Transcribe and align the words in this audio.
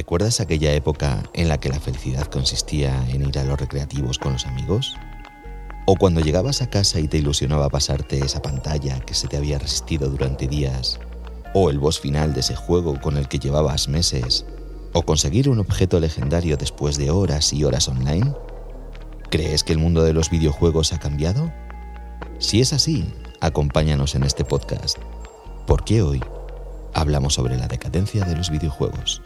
¿Recuerdas 0.00 0.40
aquella 0.40 0.72
época 0.72 1.24
en 1.34 1.50
la 1.50 1.60
que 1.60 1.68
la 1.68 1.78
felicidad 1.78 2.24
consistía 2.24 3.04
en 3.10 3.28
ir 3.28 3.38
a 3.38 3.44
los 3.44 3.60
recreativos 3.60 4.18
con 4.18 4.32
los 4.32 4.46
amigos? 4.46 4.96
¿O 5.84 5.94
cuando 5.96 6.22
llegabas 6.22 6.62
a 6.62 6.70
casa 6.70 7.00
y 7.00 7.06
te 7.06 7.18
ilusionaba 7.18 7.68
pasarte 7.68 8.18
esa 8.18 8.40
pantalla 8.40 8.98
que 9.00 9.12
se 9.12 9.28
te 9.28 9.36
había 9.36 9.58
resistido 9.58 10.08
durante 10.08 10.48
días? 10.48 10.98
¿O 11.52 11.68
el 11.68 11.78
boss 11.78 12.00
final 12.00 12.32
de 12.32 12.40
ese 12.40 12.56
juego 12.56 12.98
con 12.98 13.18
el 13.18 13.28
que 13.28 13.38
llevabas 13.38 13.88
meses? 13.88 14.46
¿O 14.94 15.02
conseguir 15.02 15.50
un 15.50 15.58
objeto 15.58 16.00
legendario 16.00 16.56
después 16.56 16.96
de 16.96 17.10
horas 17.10 17.52
y 17.52 17.64
horas 17.64 17.86
online? 17.86 18.32
¿Crees 19.28 19.64
que 19.64 19.74
el 19.74 19.78
mundo 19.78 20.02
de 20.02 20.14
los 20.14 20.30
videojuegos 20.30 20.94
ha 20.94 20.98
cambiado? 20.98 21.52
Si 22.38 22.62
es 22.62 22.72
así, 22.72 23.04
acompáñanos 23.42 24.14
en 24.14 24.22
este 24.22 24.46
podcast, 24.46 24.96
porque 25.66 26.00
hoy 26.00 26.24
hablamos 26.94 27.34
sobre 27.34 27.58
la 27.58 27.68
decadencia 27.68 28.24
de 28.24 28.34
los 28.34 28.48
videojuegos. 28.48 29.20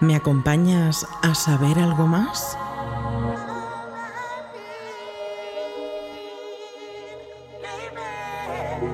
¿Me 0.00 0.16
acompañas 0.16 1.06
a 1.20 1.34
saber 1.34 1.78
algo 1.78 2.06
más? 2.06 2.56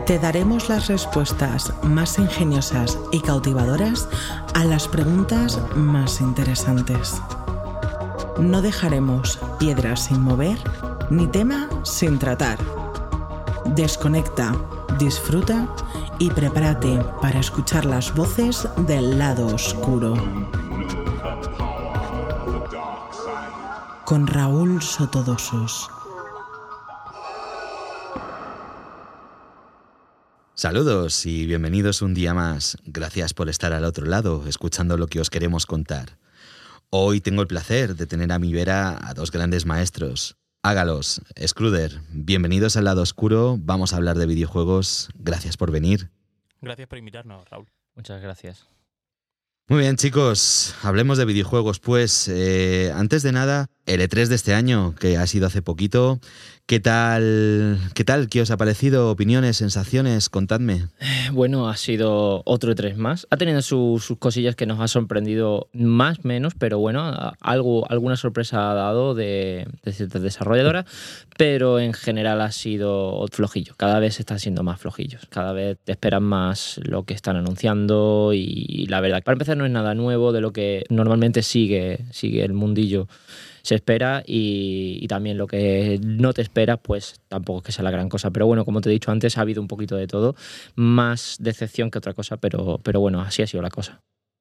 Te 0.05 0.19
daremos 0.19 0.69
las 0.69 0.89
respuestas 0.89 1.73
más 1.85 2.19
ingeniosas 2.19 2.99
y 3.13 3.21
cautivadoras 3.21 4.09
a 4.55 4.65
las 4.65 4.89
preguntas 4.89 5.61
más 5.77 6.21
interesantes. 6.21 7.23
No 8.41 8.61
dejaremos 8.61 9.39
piedras 9.61 10.07
sin 10.07 10.21
mover 10.23 10.59
ni 11.09 11.29
tema 11.29 11.69
sin 11.85 12.19
tratar. 12.19 12.59
Desconecta, 13.65 14.57
disfruta 14.99 15.69
y 16.19 16.31
prepárate 16.31 16.99
para 17.23 17.39
escuchar 17.39 17.85
las 17.85 18.13
voces 18.13 18.69
del 18.89 19.21
lado 19.21 19.47
oscuro. 19.47 20.66
Con 24.07 24.29
Raúl 24.29 24.81
Sotodosos. 24.83 25.91
Saludos 30.55 31.27
y 31.27 31.45
bienvenidos 31.45 32.03
un 32.03 32.15
día 32.15 32.33
más. 32.33 32.79
Gracias 32.85 33.35
por 33.35 33.49
estar 33.49 33.73
al 33.73 33.85
otro 33.85 34.07
lado, 34.07 34.45
escuchando 34.47 34.97
lo 34.97 35.09
que 35.09 35.19
os 35.19 35.29
queremos 35.29 35.67
contar. 35.67 36.19
Hoy 36.89 37.21
tengo 37.21 37.43
el 37.43 37.49
placer 37.49 37.97
de 37.97 38.07
tener 38.07 38.31
a 38.31 38.39
mi 38.39 38.53
vera 38.53 38.97
a 39.03 39.13
dos 39.13 39.33
grandes 39.33 39.67
maestros. 39.67 40.37
Hágalos, 40.63 41.21
Scruder, 41.45 42.01
bienvenidos 42.11 42.77
al 42.77 42.85
lado 42.85 43.03
oscuro, 43.03 43.57
vamos 43.59 43.93
a 43.93 43.97
hablar 43.97 44.17
de 44.19 44.27
videojuegos. 44.27 45.09
Gracias 45.17 45.57
por 45.57 45.73
venir. 45.73 46.13
Gracias 46.61 46.87
por 46.87 46.99
invitarnos, 46.99 47.51
Raúl. 47.51 47.67
Muchas 47.97 48.23
gracias. 48.23 48.69
Muy 49.69 49.81
bien, 49.81 49.97
chicos, 49.97 50.77
hablemos 50.85 51.19
de 51.19 51.25
videojuegos. 51.25 51.81
Pues 51.81 52.29
eh, 52.29 52.93
antes 52.95 53.25
de 53.25 53.33
nada, 53.33 53.69
el 53.87 54.01
E3 54.01 54.27
de 54.27 54.35
este 54.35 54.53
año, 54.55 54.95
que 54.99 55.17
ha 55.17 55.27
sido 55.27 55.47
hace 55.47 55.63
poquito, 55.63 56.19
¿qué 56.67 56.81
tal? 56.81 57.79
¿Qué 57.95 58.03
tal? 58.05 58.29
¿Qué 58.29 58.41
os 58.41 58.51
ha 58.51 58.57
parecido? 58.57 59.11
¿Opiniones, 59.11 59.57
sensaciones? 59.59 60.29
Contadme. 60.29 60.87
Bueno, 61.33 61.69
ha 61.69 61.77
sido 61.77 62.43
otro 62.45 62.73
E3 62.75 62.97
más. 62.97 63.29
Ha 63.31 63.37
tenido 63.37 63.63
su- 63.63 64.03
sus 64.05 64.19
cosillas 64.19 64.57
que 64.57 64.67
nos 64.67 64.81
ha 64.81 64.89
sorprendido 64.89 65.69
más 65.73 66.25
menos, 66.25 66.55
pero 66.59 66.79
bueno, 66.81 67.13
algo, 67.41 67.89
alguna 67.91 68.17
sorpresa 68.17 68.73
ha 68.73 68.75
dado 68.75 69.15
de, 69.15 69.69
ciertas 69.93 70.21
desarrolladoras, 70.23 70.85
pero 71.39 71.79
en 71.79 71.93
general 71.93 72.41
ha 72.41 72.51
sido 72.51 73.25
flojillo. 73.31 73.75
Cada 73.77 74.01
vez 74.01 74.19
está 74.19 74.39
siendo 74.41 74.65
más 74.65 74.81
flojillos. 74.81 75.27
Cada 75.31 75.53
vez 75.53 75.79
te 75.85 75.93
esperan 75.93 76.25
más 76.25 76.81
lo 76.83 77.05
que 77.05 77.15
están 77.15 77.37
anunciando 77.37 78.33
y 78.35 78.87
la 78.89 79.01
verdad, 79.01 79.23
para 79.23 79.35
empezar 79.35 79.57
no 79.57 79.65
es 79.65 79.71
nada 79.71 79.95
nuevo 79.95 80.33
de 80.33 80.41
lo 80.41 80.53
que 80.53 80.85
normalmente 80.91 81.43
sigue, 81.43 82.05
sigue 82.11 82.45
el 82.45 82.53
mundillo 82.53 83.07
se 83.67 83.75
espera 83.75 84.23
y, 84.25 85.05
también 85.09 85.37
lo 85.37 85.47
que 85.47 85.99
no 86.03 86.33
te 86.33 86.43
esperas, 86.43 86.79
pues 86.81 87.21
tampoco 87.29 87.59
es 87.59 87.65
que 87.65 87.73
sea 87.73 87.83
la 87.83 87.91
gran 87.91 88.09
cosa. 88.09 88.31
Pero 88.31 88.47
bueno, 88.47 88.65
como 88.65 88.81
te 88.81 88.89
he 88.89 88.93
dicho 88.93 89.11
antes, 89.11 89.37
ha 89.37 89.41
habido 89.41 89.61
un 89.61 89.67
poquito 89.67 89.97
de 89.97 90.07
todo, 90.07 90.37
más 90.77 91.37
decepción 91.41 91.91
que 91.91 91.99
otra 91.99 92.15
cosa, 92.15 92.37
pero, 92.37 92.79
pero 92.83 93.01
bueno, 93.01 93.21
así 93.21 93.43
ha 93.43 93.47
sido 93.47 93.63
la 93.63 93.71
cosa. 93.71 94.01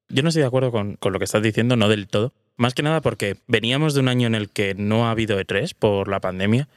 Yo 0.09 0.21
no 0.21 0.29
estoy 0.29 0.41
de 0.41 0.47
acuerdo 0.47 0.71
con, 0.71 0.95
con 0.97 1.11
lo 1.11 1.17
que 1.19 1.25
estás 1.25 1.41
diciendo, 1.41 1.75
no 1.75 1.89
del 1.89 2.07
todo. 2.07 2.33
Más 2.55 2.75
que 2.75 2.83
nada 2.83 3.01
porque 3.01 3.37
veníamos 3.47 3.95
de 3.95 4.01
un 4.01 4.07
año 4.07 4.27
en 4.27 4.35
el 4.35 4.49
que 4.49 4.75
no 4.75 5.07
ha 5.07 5.11
habido 5.11 5.39
E3 5.39 5.73
por 5.73 6.07
la 6.07 6.21
pandemia, 6.21 6.69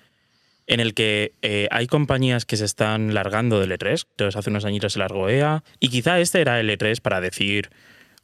en 0.67 0.81
el 0.81 0.94
que 0.94 1.33
eh, 1.43 1.69
hay 1.71 1.87
compañías 1.87 2.47
que 2.47 2.56
se 2.56 2.65
están 2.65 3.12
largando 3.12 3.61
del 3.61 3.73
E3. 3.73 4.06
Entonces, 4.11 4.37
hace 4.37 4.49
unos 4.49 4.65
añitos 4.65 4.94
se 4.94 4.99
largó 4.99 5.28
EA, 5.28 5.62
y 5.81 5.89
quizá 5.89 6.19
este 6.19 6.41
era 6.41 6.59
el 6.59 6.71
E3 6.71 7.03
para 7.03 7.21
decir, 7.21 7.69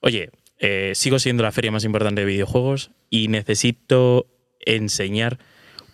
oye, 0.01 0.31
eh, 0.59 0.93
sigo 0.95 1.19
siendo 1.19 1.43
la 1.43 1.53
feria 1.53 1.71
más 1.71 1.85
importante 1.85 2.21
de 2.23 2.27
videojuegos 2.27 2.91
y 3.11 3.29
necesito 3.29 4.27
enseñar 4.67 5.39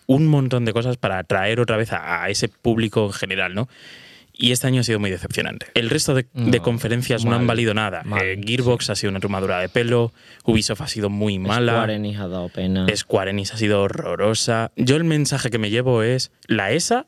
un 0.07 0.27
montón 0.27 0.65
de 0.65 0.73
cosas 0.73 0.97
para 0.97 1.17
atraer 1.19 1.59
otra 1.59 1.77
vez 1.77 1.91
a, 1.93 2.23
a 2.23 2.29
ese 2.29 2.47
público 2.49 3.05
en 3.05 3.13
general, 3.13 3.53
¿no? 3.53 3.67
Y 4.33 4.51
este 4.53 4.65
año 4.65 4.81
ha 4.81 4.83
sido 4.83 4.97
muy 4.99 5.11
decepcionante. 5.11 5.67
El 5.75 5.89
resto 5.89 6.15
de, 6.15 6.25
de 6.33 6.57
No, 6.57 6.63
conferencias 6.63 7.25
no 7.25 7.35
han 7.35 7.45
valido 7.45 7.73
nada. 7.73 8.01
mal, 8.03 8.21
Eh, 8.25 8.41
Gearbox 8.43 8.89
ha 8.89 8.95
sido 8.95 9.11
una 9.11 9.19
tomadura 9.19 9.59
de 9.59 9.69
pelo, 9.69 10.13
Ubisoft 10.45 10.81
ha 10.81 10.87
sido 10.87 11.09
muy 11.09 11.37
mala. 11.37 11.73
Square 11.73 11.95
Enix 11.95 12.19
ha 12.19 12.27
dado 12.27 12.49
pena. 12.49 12.87
Square 12.95 13.31
Enix 13.31 13.53
ha 13.53 13.57
sido 13.57 13.81
horrorosa. 13.81 14.71
Yo 14.77 14.95
el 14.95 15.03
mensaje 15.03 15.49
que 15.49 15.59
me 15.59 15.69
llevo 15.69 16.01
es 16.01 16.31
la 16.47 16.71
ESA, 16.71 17.07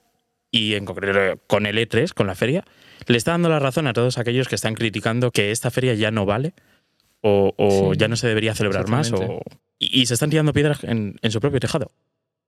y 0.51 0.75
en 0.75 0.85
concreto 0.85 1.41
con 1.47 1.65
el 1.65 1.77
E3, 1.77 2.13
con 2.13 2.27
la 2.27 2.35
feria, 2.35 2.63
le 3.07 3.17
está 3.17 3.31
dando 3.31 3.49
la 3.49 3.57
razón 3.59 3.87
a 3.87 3.93
todos 3.93 4.17
aquellos 4.19 4.47
que 4.47 4.55
están 4.55 4.75
criticando 4.75 5.31
que 5.31 5.49
esta 5.51 5.71
feria 5.71 5.95
ya 5.95 6.11
no 6.11 6.25
vale 6.25 6.53
o, 7.23 7.53
o 7.57 7.93
Sí, 7.93 7.99
ya 7.99 8.07
no 8.07 8.15
se 8.15 8.27
debería 8.27 8.53
celebrar 8.53 8.87
más 8.87 9.11
o, 9.11 9.41
y, 9.79 10.01
y 10.01 10.05
se 10.05 10.13
están 10.13 10.29
tirando 10.29 10.53
piedras 10.53 10.83
en, 10.83 11.15
en 11.21 11.31
su 11.31 11.39
propio 11.39 11.59
tejado. 11.59 11.91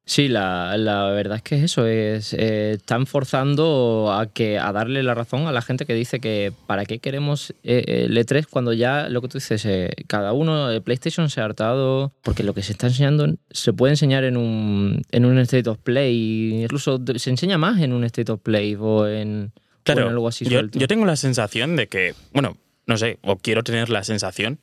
Sí, 0.07 0.27
la, 0.27 0.77
la 0.77 1.05
verdad 1.09 1.37
es 1.37 1.41
que 1.41 1.55
es 1.55 1.63
eso, 1.63 1.87
es, 1.87 2.33
eh, 2.33 2.73
están 2.73 3.07
forzando 3.07 4.13
a, 4.13 4.27
que, 4.27 4.59
a 4.59 4.71
darle 4.71 5.01
la 5.01 5.15
razón 5.15 5.47
a 5.47 5.51
la 5.51 5.63
gente 5.63 5.87
que 5.87 5.95
dice 5.95 6.19
que 6.19 6.53
para 6.67 6.85
qué 6.85 6.99
queremos 6.99 7.55
eh, 7.63 8.05
el 8.05 8.15
E3 8.15 8.45
cuando 8.47 8.71
ya 8.71 9.09
lo 9.09 9.23
que 9.23 9.29
tú 9.29 9.39
dices, 9.39 9.65
eh, 9.65 9.89
cada 10.05 10.33
uno, 10.33 10.71
eh, 10.71 10.79
PlayStation 10.79 11.27
se 11.31 11.41
ha 11.41 11.45
hartado, 11.45 12.13
porque 12.21 12.43
lo 12.43 12.53
que 12.53 12.61
se 12.61 12.73
está 12.73 12.85
enseñando 12.85 13.33
se 13.49 13.73
puede 13.73 13.93
enseñar 13.93 14.25
en 14.25 14.37
un, 14.37 15.01
en 15.11 15.25
un 15.25 15.39
State 15.39 15.67
of 15.67 15.79
Play, 15.79 16.61
incluso 16.61 17.01
se 17.15 17.31
enseña 17.31 17.57
más 17.57 17.81
en 17.81 17.91
un 17.91 18.03
State 18.03 18.31
of 18.31 18.41
Play 18.41 18.75
o 18.79 19.07
en, 19.07 19.53
o 19.55 19.61
Claro, 19.83 20.03
en 20.03 20.09
algo 20.09 20.27
así 20.27 20.45
yo, 20.45 20.59
suelto. 20.59 20.77
yo 20.77 20.87
tengo 20.87 21.05
la 21.05 21.15
sensación 21.15 21.75
de 21.75 21.87
que, 21.87 22.13
bueno, 22.31 22.57
no 22.87 22.97
sé, 22.97 23.17
o 23.23 23.37
quiero 23.37 23.63
tener 23.63 23.89
la 23.89 24.03
sensación 24.03 24.59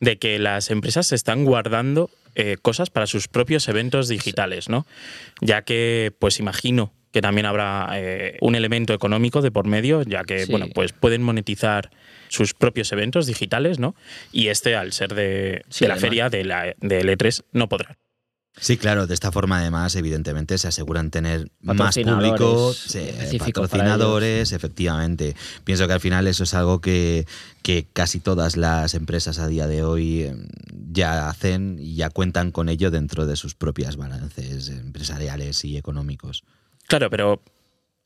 de 0.00 0.18
que 0.18 0.38
las 0.38 0.70
empresas 0.70 1.06
se 1.06 1.14
están 1.14 1.44
guardando 1.44 2.10
eh, 2.34 2.56
cosas 2.60 2.90
para 2.90 3.06
sus 3.06 3.28
propios 3.28 3.66
eventos 3.68 4.08
digitales, 4.08 4.68
¿no? 4.68 4.86
Ya 5.40 5.62
que, 5.62 6.12
pues 6.18 6.38
imagino 6.38 6.92
que 7.12 7.22
también 7.22 7.46
habrá 7.46 7.88
eh, 7.94 8.36
un 8.42 8.54
elemento 8.56 8.92
económico 8.92 9.40
de 9.40 9.50
por 9.50 9.66
medio, 9.66 10.02
ya 10.02 10.22
que, 10.24 10.44
Sí. 10.44 10.50
bueno, 10.50 10.66
pues 10.74 10.92
pueden 10.92 11.22
monetizar 11.22 11.90
sus 12.28 12.52
propios 12.52 12.92
eventos 12.92 13.26
digitales, 13.26 13.78
¿no? 13.78 13.94
Y 14.32 14.48
este, 14.48 14.76
al 14.76 14.92
ser 14.92 15.14
de, 15.14 15.62
Sí, 15.70 15.86
de 15.86 15.88
la 15.88 15.94
además. 15.94 16.00
feria, 16.10 16.28
de 16.28 16.44
la 16.44 16.74
del 16.78 17.08
E3, 17.08 17.42
no 17.52 17.70
podrá. 17.70 17.96
Sí, 18.58 18.78
claro, 18.78 19.06
de 19.06 19.12
esta 19.12 19.30
forma 19.32 19.58
además, 19.58 19.94
evidentemente, 19.96 20.56
se 20.56 20.68
aseguran 20.68 21.10
tener 21.10 21.50
más 21.60 21.94
público, 21.96 22.74
patrocinadores, 23.38 24.52
efectivamente. 24.52 25.36
Pienso 25.64 25.86
que 25.86 25.92
al 25.92 26.00
final 26.00 26.26
eso 26.26 26.44
es 26.44 26.54
algo 26.54 26.80
que, 26.80 27.26
que 27.62 27.86
casi 27.92 28.18
todas 28.18 28.56
las 28.56 28.94
empresas 28.94 29.38
a 29.38 29.46
día 29.46 29.66
de 29.66 29.82
hoy 29.82 30.22
eh, 30.22 30.36
ya 30.90 31.28
hacen 31.28 31.76
y 31.78 31.96
ya 31.96 32.08
cuentan 32.08 32.50
con 32.50 32.70
ello 32.70 32.90
dentro 32.90 33.26
de 33.26 33.36
sus 33.36 33.54
propias 33.54 33.96
balances 33.96 34.70
empresariales 34.70 35.62
y 35.66 35.76
económicos. 35.76 36.42
Claro, 36.86 37.10
pero 37.10 37.42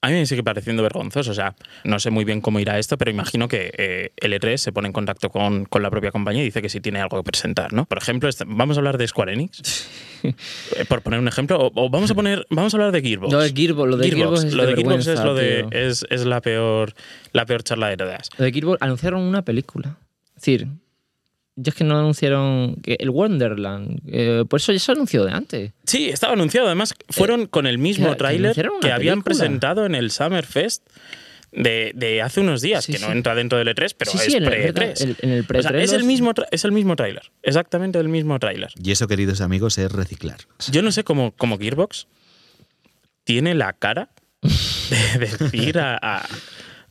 a 0.03 0.09
mí 0.09 0.15
me 0.15 0.27
sigue 0.27 0.43
pareciendo 0.43 0.83
vergonzoso. 0.83 1.31
O 1.31 1.35
sea, 1.35 1.55
no 1.85 1.99
sé 2.01 2.11
muy 2.11 2.25
bien 2.25 2.41
cómo 2.41 2.59
irá 2.61 2.79
esto, 2.79 2.97
pero 2.97 3.11
imagino 3.11 3.49
que 3.49 3.71
eh, 3.77 4.13
el 4.17 4.33
E3 4.33 4.57
se 4.57 4.73
pone 4.73 4.87
en 4.87 4.93
contacto 4.93 5.29
con, 5.31 5.65
con 5.67 5.83
la 5.83 5.91
propia 5.91 6.11
compañía 6.11 6.43
y 6.43 6.47
dice 6.47 6.63
que 6.63 6.69
sí 6.69 6.81
tiene 6.81 7.01
algo 7.01 7.19
que 7.19 7.25
presentar, 7.25 7.73
¿no? 7.73 7.85
Por 7.85 7.99
ejemplo, 7.99 8.29
este- 8.29 8.45
vamos 8.47 8.77
a 8.77 8.81
hablar 8.81 8.97
de 8.99 9.07
Square 9.07 9.33
Enix, 9.35 9.89
eh, 10.23 10.85
por 10.89 11.03
poner 11.03 11.21
un 11.21 11.29
ejemplo, 11.29 11.59
o, 11.59 11.71
o 11.75 11.91
vamos 11.91 12.11
a 12.11 12.15
poner, 12.15 12.47
vamos 12.51 12.73
a 12.73 12.77
hablar 12.79 12.93
de 12.93 13.03
Gearbox. 13.03 13.33
Lo 13.33 13.41
de 13.41 13.51
Gearbox, 13.53 13.89
lo 13.91 13.97
de 13.99 14.11
Gearbox 14.11 14.45
es 14.45 14.55
lo 14.55 14.67
de 14.67 14.75
Gearbox 14.75 14.97
es 15.01 15.07
vergüenza, 15.07 15.25
lo 15.25 15.35
de 15.35 15.63
tío. 15.65 15.79
es, 15.79 16.07
es 16.09 16.25
la 16.25 16.41
peor 16.41 16.95
la 17.33 17.45
peor 17.47 17.63
charla 17.63 17.89
de 17.89 17.97
todas. 17.97 18.31
Lo 18.39 18.45
de 18.45 18.53
Gearbox 18.53 18.81
anunciaron 18.83 19.21
una 19.23 19.43
película. 19.45 19.99
Es 20.29 20.35
decir, 20.43 20.69
ya 21.57 21.71
es 21.71 21.75
que 21.75 21.85
no 21.85 21.99
anunciaron 21.99 22.77
que 22.77 22.97
el 23.01 23.11
Wonderland. 23.11 24.01
eh, 24.07 24.45
por 24.49 24.61
eso 24.61 24.73
ya 24.73 24.79
se 24.79 24.93
anunció 24.93 25.25
de 25.25 25.33
antes. 25.33 25.73
Sí, 25.85 26.09
estaba 26.09 26.33
anunciado. 26.33 26.67
Además, 26.69 26.95
fueron 27.09 27.47
con 27.47 27.67
el 27.67 27.79
mismo 27.79 28.11
que 28.11 28.17
tráiler 28.17 28.55
que 28.55 28.93
habían 28.93 29.23
película. 29.23 29.45
presentado 29.45 29.85
en 29.87 29.95
el 29.95 30.11
Summer 30.11 30.47
Fest 30.47 30.87
de, 31.53 31.91
de 31.97 32.23
hace 32.23 32.41
unos 32.41 32.63
días, 32.63 32.85
Sí, 32.85 32.93
que 32.93 32.99
no 33.01 33.11
entra 33.11 33.35
dentro 33.35 33.59
del 33.59 33.67
E3, 33.69 33.95
pero 33.99 34.11
sí, 34.13 34.19
es 34.19 34.25
sí, 34.25 34.35
en 34.37 34.45
el, 34.45 34.49
pre-E3. 34.49 34.73
verdad, 34.75 35.03
el- 35.03 35.17
en 35.21 35.31
el 35.31 35.45
pre 35.45 35.59
O 35.59 35.63
sea, 35.63 35.71
es 35.83 35.93
el 35.93 36.05
mismo, 36.05 36.33
es 36.53 36.65
el 36.65 36.71
mismo 36.73 36.95
tráiler, 36.95 37.33
exactamente 37.43 37.99
el 37.99 38.09
mismo 38.09 38.39
tráiler. 38.39 38.71
Y 38.83 38.93
eso, 38.93 39.09
queridos 39.09 39.41
amigos, 39.41 39.77
es 39.79 39.91
reciclar. 39.91 40.39
Yo 40.71 40.81
no 40.83 40.93
sé 40.93 41.03
cómo, 41.03 41.33
cómo 41.37 41.59
Gearbox 41.59 42.07
tiene 43.25 43.55
la 43.55 43.73
cara 43.73 44.11
de 44.43 45.27
decir 45.39 45.79
a, 45.81 45.99
a- 46.01 46.27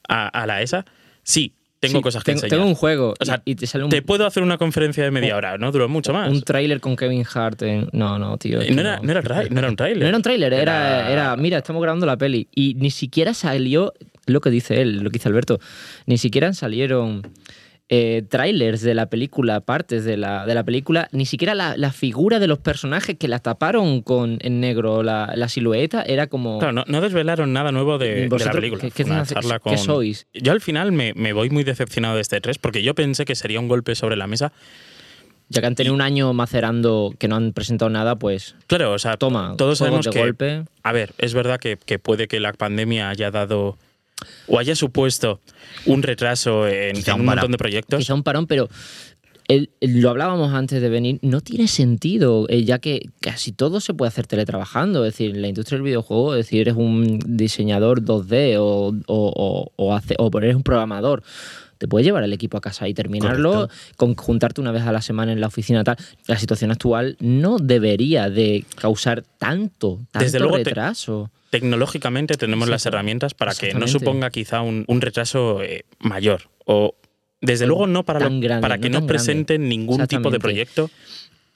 a- 0.09 0.27
a 0.27 0.45
la 0.45 0.61
ESA, 0.61 0.85
sí, 1.23 1.53
tengo 1.79 1.99
Sí, 1.99 2.01
cosas 2.03 2.23
que 2.23 2.31
tengo, 2.33 2.37
enseñar. 2.43 2.57
tengo 2.59 2.69
un 2.69 2.75
juego 2.75 3.13
O 3.19 3.25
sea, 3.25 3.41
y, 3.45 3.55
te 3.55 3.65
sale 3.67 3.83
un, 3.85 3.89
Te 3.89 4.01
puedo 4.01 4.25
hacer 4.25 4.43
una 4.43 4.57
conferencia 4.57 5.03
de 5.03 5.11
media 5.11 5.33
un- 5.33 5.37
hora, 5.37 5.57
no 5.57 5.71
duró 5.71 5.87
mucho 5.87 6.11
más. 6.13 6.29
un 6.29 6.41
tráiler 6.41 6.79
con 6.81 6.95
Kevin 6.95 7.23
Hart. 7.33 7.61
en- 7.61 7.89
No, 7.93 8.19
no, 8.19 8.37
tío. 8.37 8.61
Eh, 8.61 8.71
no, 8.71 8.81
era, 8.81 8.99
no, 9.01 9.11
era, 9.11 9.21
no 9.49 9.59
era 9.59 9.69
un 9.69 9.75
tráiler. 9.75 10.01
No 10.03 10.07
era 10.07 10.17
un 10.17 10.23
tráiler, 10.23 10.53
era, 10.53 11.11
era, 11.11 11.35
mira, 11.37 11.57
estamos 11.59 11.81
grabando 11.81 12.05
la 12.05 12.17
peli. 12.17 12.47
Y 12.53 12.73
ni 12.75 12.91
siquiera 12.91 13.33
salió 13.33 13.93
lo 14.25 14.41
que 14.41 14.49
dice 14.49 14.81
él, 14.81 14.97
lo 15.03 15.09
que 15.09 15.17
dice 15.19 15.29
Alberto. 15.29 15.59
Ni 16.05 16.17
siquiera 16.17 16.53
salieron 16.53 17.23
eh, 17.91 18.23
trailers 18.29 18.81
de 18.81 18.93
la 18.93 19.07
película, 19.07 19.61
partes 19.61 20.05
de 20.05 20.15
la, 20.15 20.45
de 20.45 20.53
la 20.53 20.63
película, 20.63 21.09
ni 21.11 21.25
siquiera 21.25 21.55
la, 21.55 21.75
la 21.75 21.91
figura 21.91 22.37
de 22.37 22.45
los 22.45 22.59
personajes 22.59 23.17
que 23.17 23.27
la 23.27 23.39
taparon 23.39 24.01
con 24.03 24.37
en 24.41 24.59
negro, 24.59 25.01
la, 25.01 25.33
la 25.35 25.49
silueta, 25.49 26.03
era 26.03 26.27
como. 26.27 26.59
Claro, 26.59 26.73
no, 26.73 26.83
no 26.87 27.01
desvelaron 27.01 27.51
nada 27.51 27.71
nuevo 27.71 27.97
de, 27.97 28.29
de 28.29 28.45
la 28.45 28.51
película. 28.51 28.83
Yo 30.33 30.51
al 30.51 30.61
final 30.61 30.91
me, 30.91 31.13
me 31.15 31.33
voy 31.33 31.49
muy 31.49 31.63
decepcionado 31.63 32.15
de 32.15 32.21
este 32.21 32.39
3 32.39 32.59
porque 32.59 32.83
yo 32.83 32.93
pensé 32.93 33.25
que 33.25 33.33
sería 33.33 33.59
un 33.59 33.67
golpe 33.67 33.95
sobre 33.95 34.15
la 34.15 34.27
mesa. 34.27 34.53
Ya 35.51 35.61
que 35.61 35.67
han 35.67 35.73
tenido 35.73 35.95
un 35.95 36.01
año 36.01 36.31
macerando 36.31 37.11
que 37.17 37.27
no 37.27 37.35
han 37.35 37.53
presentado 37.53 37.89
nada, 37.89 38.17
pues 38.17 38.55
Claro, 38.67 38.91
o 38.91 38.99
sea, 38.99 39.17
toma, 39.17 39.55
todos 39.57 39.79
sabemos 39.79 40.05
de 40.05 40.11
que. 40.11 40.19
golpe. 40.19 40.63
A 40.83 40.91
ver, 40.91 41.13
es 41.17 41.33
verdad 41.33 41.59
que, 41.59 41.79
que 41.83 41.97
puede 41.97 42.27
que 42.27 42.39
la 42.39 42.53
pandemia 42.53 43.09
haya 43.09 43.31
dado 43.31 43.75
o 44.47 44.59
haya 44.59 44.75
supuesto 44.75 45.39
un 45.85 46.03
retraso 46.03 46.67
en, 46.67 46.95
en 46.97 47.13
un 47.15 47.19
un 47.21 47.25
montón 47.25 47.51
de 47.51 47.57
proyectos. 47.57 47.99
Quizá 47.99 48.13
un 48.13 48.23
parón, 48.23 48.47
pero 48.47 48.69
el- 49.47 49.71
el- 49.79 50.01
lo 50.01 50.09
hablábamos 50.11 50.53
antes 50.53 50.81
de 50.81 50.89
venir, 50.89 51.19
no 51.23 51.41
tiene 51.41 51.67
sentido, 51.67 52.45
eh, 52.49 52.63
ya 52.65 52.79
que 52.79 53.09
casi 53.19 53.51
todo 53.51 53.79
se 53.79 53.93
puede 53.93 54.09
hacer 54.09 54.27
teletrabajando. 54.27 55.05
Es 55.05 55.13
decir, 55.13 55.31
en 55.35 55.41
la 55.41 55.47
industria 55.47 55.77
del 55.77 55.83
videojuego, 55.85 56.35
es 56.35 56.45
decir, 56.45 56.61
eres 56.61 56.75
un 56.75 57.19
diseñador 57.25 58.01
2D 58.03 58.57
o, 58.59 58.89
o, 58.89 58.93
o, 59.07 59.71
o 59.75 59.95
hace- 59.95 60.15
o 60.19 60.29
eres 60.37 60.55
un 60.55 60.63
programador. 60.63 61.23
Te 61.79 61.87
puedes 61.87 62.05
llevar 62.05 62.23
el 62.23 62.33
equipo 62.33 62.57
a 62.57 62.61
casa 62.61 62.87
y 62.87 62.93
terminarlo, 62.93 63.51
Correcto. 63.51 63.75
con 63.97 64.13
juntarte 64.15 64.61
una 64.61 64.71
vez 64.71 64.83
a 64.83 64.91
la 64.91 65.01
semana 65.01 65.31
en 65.31 65.41
la 65.41 65.47
oficina 65.47 65.83
tal. 65.83 65.97
La 66.27 66.37
situación 66.37 66.69
actual 66.71 67.15
no 67.19 67.57
debería 67.57 68.29
de 68.29 68.65
causar 68.75 69.23
tanto, 69.39 70.01
tanto 70.11 70.19
Desde 70.25 70.39
luego 70.39 70.57
te- 70.57 70.65
retraso. 70.65 71.31
Tecnológicamente 71.49 72.35
tenemos 72.35 72.69
las 72.69 72.85
herramientas 72.85 73.33
para 73.33 73.55
que 73.55 73.73
no 73.73 73.87
suponga 73.87 74.29
quizá 74.29 74.61
un, 74.61 74.83
un 74.87 75.01
retraso 75.01 75.63
eh, 75.63 75.85
mayor. 75.99 76.43
O 76.65 76.93
desde 77.41 77.65
luego 77.65 77.87
no 77.87 78.03
para, 78.03 78.19
lo- 78.19 78.25
tan 78.27 78.39
grande, 78.41 78.61
para 78.61 78.77
que 78.77 78.89
no 78.89 78.99
no, 78.99 79.07
presenten 79.07 79.67
ningún 79.67 80.05
tipo 80.05 80.29
de 80.29 80.37
Exactamente. 80.37 80.39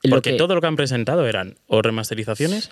Lo 0.04 0.10
Porque 0.18 0.32
que- 0.32 0.38
todo 0.38 0.54
lo 0.54 0.60
que 0.62 0.68
han 0.68 0.76
presentado 0.76 1.26
eran 1.28 1.56
o 1.68 1.82
remasterizaciones 1.82 2.70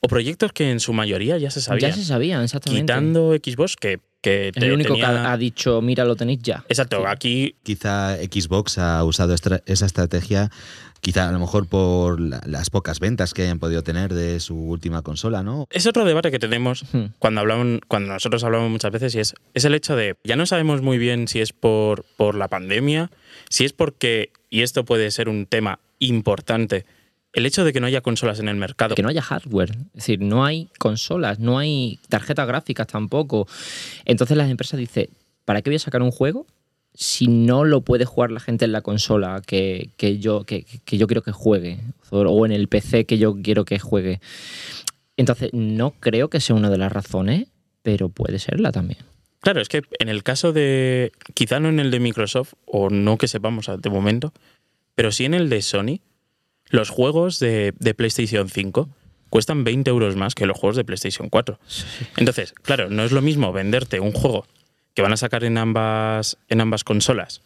o 0.00 0.08
proyectos 0.08 0.52
que 0.52 0.70
en 0.70 0.80
su 0.80 0.92
mayoría 0.92 1.38
ya 1.38 1.50
se 1.50 1.60
sabían. 1.60 1.90
Ya 1.92 1.96
se 1.96 2.04
sabían, 2.04 2.42
exactamente. 2.42 2.82
Quitando 2.92 3.32
Xbox, 3.36 3.76
que, 3.76 4.00
que 4.20 4.48
es 4.48 4.52
te- 4.54 4.66
el 4.66 4.72
único 4.72 4.94
tenía- 4.94 5.10
que 5.10 5.16
ha, 5.16 5.32
ha 5.32 5.36
dicho, 5.36 5.80
mira, 5.80 6.04
lo 6.04 6.16
tenéis 6.16 6.40
ya. 6.42 6.64
Exacto, 6.68 6.98
Sí. 6.98 7.04
aquí 7.06 7.54
Quizá 7.62 8.16
Xbox 8.16 8.78
ha 8.78 9.04
usado 9.04 9.32
estra- 9.32 9.62
esa 9.66 9.86
estrategia, 9.86 10.50
quizá 11.00 11.28
a 11.28 11.32
lo 11.32 11.38
mejor 11.38 11.68
por 11.68 12.20
la- 12.20 12.42
las 12.46 12.68
pocas 12.70 12.98
ventas 12.98 13.32
que 13.32 13.42
hayan 13.42 13.60
podido 13.60 13.84
tener 13.84 14.12
de 14.12 14.40
su 14.40 14.56
última 14.56 15.02
consola, 15.02 15.44
¿no? 15.44 15.68
es 15.70 15.86
otro 15.86 16.04
debate 16.04 16.32
que 16.32 16.40
tenemos 16.40 16.84
Hmm. 16.92 17.06
cuando 17.20 17.42
hablamos, 17.42 17.78
cuando 17.86 18.12
nosotros 18.12 18.42
hablamos 18.42 18.70
muchas 18.72 18.90
veces 18.90 19.14
y 19.14 19.20
es, 19.20 19.34
es 19.54 19.64
el 19.64 19.74
hecho 19.76 19.94
de 19.94 20.16
ya 20.24 20.34
no 20.34 20.46
sabemos 20.46 20.82
muy 20.82 20.98
bien 20.98 21.28
si 21.28 21.40
es 21.40 21.52
por, 21.52 22.04
por 22.16 22.34
la 22.34 22.48
pandemia, 22.48 23.12
si 23.48 23.64
es 23.64 23.72
porque, 23.72 24.30
y 24.50 24.62
esto 24.62 24.84
puede 24.84 25.12
ser 25.12 25.28
un 25.28 25.46
tema 25.46 25.78
importante, 26.06 26.84
el 27.32 27.46
hecho 27.46 27.64
de 27.64 27.72
que 27.72 27.80
no 27.80 27.86
haya 27.86 28.00
consolas 28.00 28.40
en 28.40 28.48
el 28.48 28.56
mercado. 28.56 28.94
que 28.94 29.02
no 29.02 29.08
haya 29.08 29.22
hardware. 29.22 29.70
Es 29.70 29.92
decir, 29.94 30.20
no 30.20 30.44
hay 30.44 30.68
consolas, 30.78 31.38
no 31.38 31.58
hay 31.58 31.98
tarjetas 32.08 32.46
gráficas 32.46 32.86
tampoco. 32.86 33.46
Entonces 34.04 34.36
las 34.36 34.50
empresas 34.50 34.78
dicen, 34.78 35.08
¿para 35.44 35.62
qué 35.62 35.70
voy 35.70 35.76
a 35.76 35.80
sacar 35.80 36.02
un 36.02 36.10
juego 36.10 36.46
si 36.94 37.26
no 37.26 37.64
lo 37.64 37.80
puede 37.80 38.04
jugar 38.04 38.30
la 38.30 38.40
gente 38.40 38.66
en 38.66 38.72
la 38.72 38.82
consola 38.82 39.40
que, 39.46 39.90
que 39.96 40.18
yo, 40.18 40.44
que, 40.44 40.66
que 40.84 40.98
yo 40.98 41.06
quiero 41.06 41.22
que 41.22 41.32
juegue? 41.32 41.78
O 42.10 42.44
en 42.44 42.52
el 42.52 42.68
PC 42.68 43.06
que 43.06 43.16
yo 43.16 43.34
quiero 43.42 43.64
que 43.64 43.78
juegue. 43.78 44.20
Entonces, 45.16 45.50
no 45.52 45.92
creo 45.92 46.28
que 46.28 46.40
sea 46.40 46.56
una 46.56 46.68
de 46.68 46.78
las 46.78 46.92
razones, 46.92 47.48
pero 47.82 48.10
puede 48.10 48.38
serla 48.38 48.72
también. 48.72 48.98
Claro, 49.40 49.60
es 49.60 49.68
que 49.68 49.82
en 49.98 50.08
el 50.08 50.22
caso 50.22 50.52
de, 50.52 51.12
quizá 51.34 51.58
no 51.58 51.68
en 51.68 51.80
el 51.80 51.90
de 51.90 51.98
Microsoft, 51.98 52.52
o 52.64 52.90
no 52.90 53.18
que 53.18 53.26
sepamos 53.26 53.68
de 53.78 53.90
momento, 53.90 54.32
pero 54.94 55.12
sí 55.12 55.24
en 55.24 55.34
el 55.34 55.48
de 55.48 55.62
Sony, 55.62 56.00
los 56.68 56.90
juegos 56.90 57.38
de, 57.38 57.74
de 57.78 57.94
PlayStation 57.94 58.48
5 58.48 58.88
cuestan 59.32 59.64
20 59.64 59.88
euros 59.88 60.14
más 60.14 60.34
que 60.34 60.44
los 60.44 60.58
juegos 60.58 60.76
de 60.76 60.84
PlayStation 60.84 61.30
4. 61.30 61.58
Entonces, 62.18 62.52
claro, 62.52 62.90
no 62.90 63.02
es 63.02 63.12
lo 63.12 63.22
mismo 63.22 63.50
venderte 63.50 63.98
un 63.98 64.12
juego 64.12 64.46
que 64.94 65.00
van 65.00 65.14
a 65.14 65.16
sacar 65.16 65.42
en 65.44 65.56
ambas, 65.56 66.36
en 66.48 66.60
ambas 66.60 66.84
consolas 66.84 67.40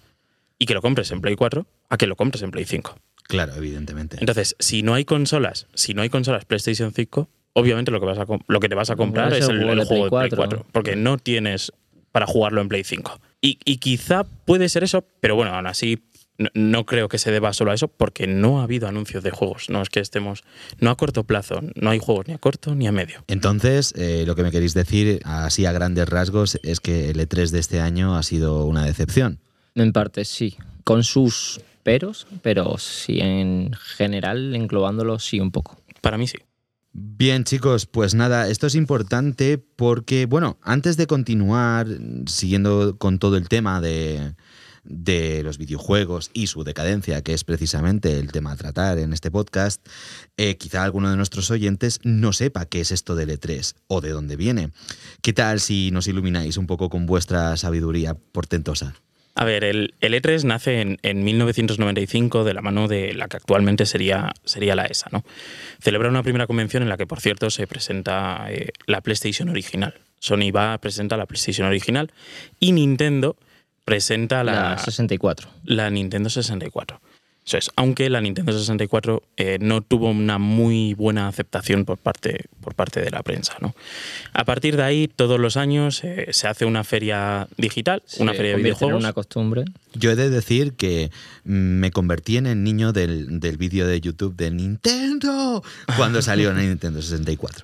y 0.58 0.66
que 0.66 0.75
lo 0.75 0.82
compres 0.82 1.12
en 1.12 1.20
Play 1.20 1.37
4 1.37 1.64
a 1.88 1.96
que 1.96 2.08
lo 2.08 2.16
compres 2.16 2.43
en 2.43 2.50
Play 2.50 2.64
5. 2.64 2.98
Claro, 3.25 3.54
evidentemente. 3.54 4.16
Entonces, 4.19 4.56
si 4.58 4.82
no 4.82 4.94
hay 4.94 5.04
consolas, 5.04 5.69
si 5.75 5.94
no 5.94 6.02
hay 6.02 6.08
consolas 6.08 6.44
PlayStation 6.44 6.93
5, 6.93 7.28
obviamente 7.52 7.93
lo 7.93 8.00
que, 8.00 8.06
vas 8.06 8.19
a, 8.19 8.26
lo 8.46 8.60
que 8.60 8.69
te 8.69 8.75
vas 8.75 8.90
a 8.90 8.96
comprar 8.96 9.32
es 9.32 9.48
el, 9.48 9.58
juego 9.58 9.76
de 9.76 9.87
Play 9.87 10.08
Play 10.08 10.31
4. 10.31 10.37
4, 10.37 10.66
porque 10.72 10.96
no 10.96 11.19
tienes 11.19 11.72
para 12.10 12.26
jugarlo 12.26 12.60
en 12.62 12.69
Play 12.69 12.82
5. 12.82 13.20
Y, 13.40 13.60
y 13.64 13.76
quizá 13.76 14.25
puede 14.25 14.69
ser 14.69 14.82
eso, 14.82 15.06
pero 15.20 15.37
bueno, 15.37 15.54
aún 15.54 15.69
así 15.69 16.02
no, 16.38 16.50
no 16.54 16.86
creo 16.86 17.08
que 17.08 17.18
se 17.18 17.30
deba 17.30 17.52
solo 17.52 17.70
a 17.70 17.74
eso, 17.74 17.88
porque 17.88 18.26
no 18.26 18.60
ha 18.60 18.64
habido 18.64 18.88
anuncios 18.88 19.22
de 19.22 19.30
juegos. 19.30 19.70
No 19.70 19.82
es 19.82 19.88
que 19.88 20.00
estemos, 20.00 20.44
no 20.78 20.90
a 20.90 20.96
corto 20.96 21.24
plazo, 21.24 21.60
no 21.74 21.90
hay 21.90 21.98
juegos 21.98 22.28
ni 22.28 22.34
a 22.34 22.38
corto 22.38 22.74
ni 22.74 22.86
a 22.86 22.92
medio. 22.92 23.24
Entonces, 23.26 23.92
eh, 23.96 24.24
lo 24.26 24.36
que 24.36 24.42
me 24.42 24.50
queréis 24.50 24.74
decir, 24.74 25.20
así 25.24 25.66
a 25.66 25.72
grandes 25.72 26.08
rasgos, 26.08 26.58
es 26.62 26.80
que 26.80 27.10
el 27.10 27.18
E3 27.18 27.50
de 27.50 27.58
este 27.58 27.80
año 27.80 28.16
ha 28.16 28.22
sido 28.22 28.64
una 28.64 28.84
decepción. 28.84 29.40
En 29.74 29.92
parte 29.92 30.24
sí, 30.24 30.56
con 30.84 31.04
sus 31.04 31.60
peros, 31.82 32.26
pero 32.42 32.78
sí 32.78 33.20
en 33.20 33.72
general, 33.74 34.54
englobándolo, 34.54 35.18
sí 35.18 35.40
un 35.40 35.50
poco. 35.50 35.80
Para 36.00 36.18
mí 36.18 36.26
sí. 36.26 36.38
Bien, 36.98 37.44
chicos, 37.44 37.84
pues 37.84 38.14
nada, 38.14 38.48
esto 38.48 38.66
es 38.66 38.74
importante 38.74 39.58
porque, 39.58 40.24
bueno, 40.24 40.56
antes 40.62 40.96
de 40.96 41.06
continuar 41.06 41.86
siguiendo 42.26 42.96
con 42.96 43.18
todo 43.18 43.36
el 43.36 43.50
tema 43.50 43.82
de, 43.82 44.34
de 44.88 45.42
los 45.42 45.58
videojuegos 45.58 46.30
y 46.32 46.46
su 46.46 46.64
decadencia, 46.64 47.22
que 47.22 47.34
es 47.34 47.44
precisamente 47.44 48.18
el 48.18 48.32
tema 48.32 48.52
a 48.52 48.56
tratar 48.56 48.98
en 48.98 49.12
este 49.12 49.30
podcast, 49.30 49.86
eh, 50.36 50.56
quizá 50.56 50.84
alguno 50.84 51.10
de 51.10 51.16
nuestros 51.16 51.50
oyentes 51.50 52.00
no 52.02 52.32
sepa 52.32 52.66
qué 52.66 52.80
es 52.80 52.90
esto 52.90 53.14
del 53.14 53.30
E3 53.30 53.74
o 53.88 54.00
de 54.00 54.10
dónde 54.10 54.36
viene. 54.36 54.70
¿Qué 55.22 55.32
tal 55.32 55.60
si 55.60 55.90
nos 55.90 56.08
ilumináis 56.08 56.56
un 56.56 56.66
poco 56.66 56.88
con 56.88 57.06
vuestra 57.06 57.56
sabiduría 57.56 58.14
portentosa? 58.14 58.94
A 59.38 59.44
ver, 59.44 59.64
el, 59.64 59.94
el 60.00 60.14
E3 60.14 60.44
nace 60.44 60.80
en, 60.80 60.98
en 61.02 61.22
1995 61.22 62.43
de 62.43 62.55
la 62.55 62.62
mano 62.62 62.88
de 62.88 63.12
la 63.12 63.28
que 63.28 63.36
actualmente 63.36 63.84
sería, 63.84 64.32
sería 64.44 64.74
la 64.74 64.86
ESA. 64.86 65.10
¿no? 65.12 65.24
Celebra 65.78 66.08
una 66.08 66.22
primera 66.22 66.46
convención 66.46 66.82
en 66.82 66.88
la 66.88 66.96
que, 66.96 67.06
por 67.06 67.20
cierto, 67.20 67.50
se 67.50 67.66
presenta 67.66 68.46
eh, 68.48 68.70
la 68.86 69.02
PlayStation 69.02 69.50
original. 69.50 69.94
Sony 70.20 70.50
va 70.55 70.72
a 70.72 70.78
presentar 70.78 71.19
la 71.19 71.26
PlayStation 71.26 71.69
original 71.69 72.10
y 72.60 72.72
Nintendo 72.72 73.36
presenta 73.86 74.44
la, 74.44 74.70
La 74.70 74.78
64. 74.78 75.48
la 75.64 75.88
Nintendo 75.88 76.28
64. 76.28 77.00
Eso 77.46 77.58
es, 77.58 77.70
aunque 77.76 78.10
la 78.10 78.20
Nintendo 78.20 78.52
64 78.52 79.22
eh, 79.36 79.58
no 79.60 79.81
tuvo 79.81 80.10
una 80.10 80.36
muy 80.38 80.94
buena 80.94 81.28
aceptación 81.28 81.84
por 81.84 81.96
parte, 81.96 82.46
por 82.60 82.74
parte 82.74 83.00
de 83.00 83.10
la 83.12 83.22
prensa. 83.22 83.56
¿no? 83.60 83.76
A 84.32 84.44
partir 84.44 84.76
de 84.76 84.82
ahí, 84.82 85.06
todos 85.06 85.38
los 85.38 85.56
años 85.56 86.02
eh, 86.02 86.26
se 86.32 86.48
hace 86.48 86.64
una 86.64 86.82
feria 86.82 87.46
digital, 87.56 88.02
una 88.19 88.32
feria 88.34 88.50
de 88.50 88.56
en 88.56 88.62
videojuegos. 88.64 89.00
una 89.00 89.12
costumbre. 89.12 89.64
Yo 89.94 90.10
he 90.10 90.16
de 90.16 90.28
decir 90.28 90.72
que 90.72 91.12
mm, 91.44 91.52
me 91.52 91.93
convertí 91.93 92.36
en 92.36 92.48
el 92.48 92.64
niño 92.64 92.93
del, 92.93 93.38
del 93.38 93.56
vídeo 93.58 93.86
de 93.86 94.00
YouTube 94.00 94.34
de 94.34 94.50
Nintendo 94.50 95.62
cuando 95.96 96.22
salió 96.22 96.50
en 96.50 96.58
Nintendo 96.58 97.00
64. 97.00 97.62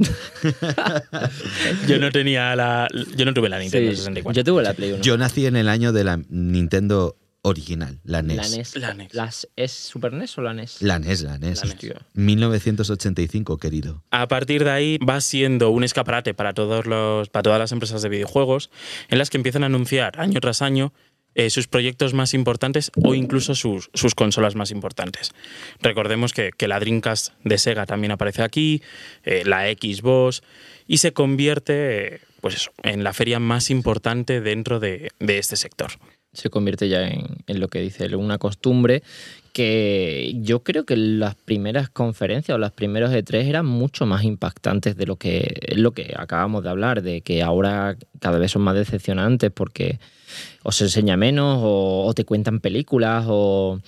Yo 1.88 1.98
no 1.98 2.10
tenía 2.10 2.54
la. 2.56 2.88
Yo 3.16 3.24
no 3.24 3.34
tuve 3.34 3.48
la 3.48 3.58
Nintendo 3.58 3.90
Sí, 3.90 3.96
64. 3.98 4.36
Yo 4.36 4.44
tuve 4.44 4.62
la 4.62 4.72
Play 4.74 4.92
1. 4.92 5.02
Yo 5.02 5.16
nací 5.18 5.46
en 5.46 5.56
el 5.56 5.68
año 5.68 5.92
de 5.92 6.04
la 6.04 6.20
Nintendo 6.28 7.16
original, 7.42 8.00
la 8.04 8.20
NES. 8.22 8.36
la 8.36 8.56
NES. 8.58 8.76
La 8.76 8.94
NES. 8.94 9.14
Las- 9.14 9.48
¿Es 9.56 9.72
Super 9.72 10.12
NES 10.12 10.36
o 10.36 10.42
la 10.42 10.52
NES? 10.52 10.82
La 10.82 10.98
NES, 10.98 11.22
la 11.22 11.38
NES. 11.38 11.60
La 11.60 11.64
NES. 11.64 11.74
Hostia. 11.74 12.06
1985, 12.14 13.56
querido. 13.58 14.02
A 14.10 14.28
partir 14.28 14.64
de 14.64 14.70
ahí 14.70 14.98
va 14.98 15.20
siendo 15.22 15.70
un 15.70 15.82
escaparate 15.84 16.34
para, 16.34 16.52
todos 16.52 16.84
los, 16.86 17.28
para 17.30 17.42
todas 17.42 17.58
las 17.58 17.72
empresas 17.72 18.02
de 18.02 18.08
videojuegos, 18.10 18.70
en 19.08 19.18
las 19.18 19.30
que 19.30 19.38
empiezan 19.38 19.62
a 19.62 19.66
anunciar 19.66 20.20
año 20.20 20.40
tras 20.40 20.60
año 20.60 20.92
eh, 21.34 21.50
sus 21.50 21.68
proyectos 21.68 22.12
más 22.12 22.34
importantes 22.34 22.90
o 23.02 23.14
incluso 23.14 23.54
sus, 23.54 23.90
sus 23.94 24.14
consolas 24.14 24.56
más 24.56 24.70
importantes. 24.70 25.32
Recordemos 25.80 26.32
que, 26.32 26.50
la 26.66 26.80
Dreamcast 26.80 27.34
de 27.44 27.58
Sega 27.58 27.86
también 27.86 28.10
aparece 28.12 28.42
aquí, 28.42 28.82
eh, 29.24 29.42
la 29.44 29.62
Xbox, 29.64 30.42
y 30.86 30.98
se 30.98 31.12
convierte 31.12 32.20
pues 32.40 32.56
eso, 32.56 32.72
en 32.82 33.04
la 33.04 33.12
feria 33.12 33.38
más 33.38 33.70
importante 33.70 34.40
dentro 34.40 34.80
de, 34.80 35.10
de 35.18 35.38
este 35.38 35.56
sector. 35.56 35.92
Se 36.32 36.48
convierte 36.48 36.88
ya 36.88 37.08
en, 37.08 37.38
en 37.46 37.60
lo 37.60 37.68
que 37.68 37.80
dice 37.80 38.14
una 38.16 38.38
costumbre 38.38 39.02
que 39.52 40.36
yo 40.40 40.62
creo 40.62 40.84
que 40.84 40.96
las 40.96 41.34
primeras 41.34 41.88
conferencias 41.88 42.54
o 42.54 42.58
los 42.58 42.72
primeros 42.72 43.10
E3 43.10 43.46
eran 43.46 43.66
mucho 43.66 44.06
más 44.06 44.24
impactantes 44.24 44.96
de 44.96 45.06
lo 45.06 45.16
que 45.16 45.74
lo 45.76 45.92
que 45.92 46.14
acabamos 46.16 46.62
de 46.62 46.70
hablar, 46.70 47.02
de 47.02 47.20
que 47.20 47.42
ahora 47.42 47.96
cada 48.20 48.38
vez 48.38 48.52
son 48.52 48.62
más 48.62 48.74
decepcionantes 48.74 49.50
porque 49.50 49.98
o 50.62 50.72
se 50.72 50.84
enseña 50.84 51.16
menos 51.16 51.58
o, 51.62 52.12
te 52.14 52.24
cuentan 52.24 52.60
películas 52.60 53.24
o, 53.28 53.80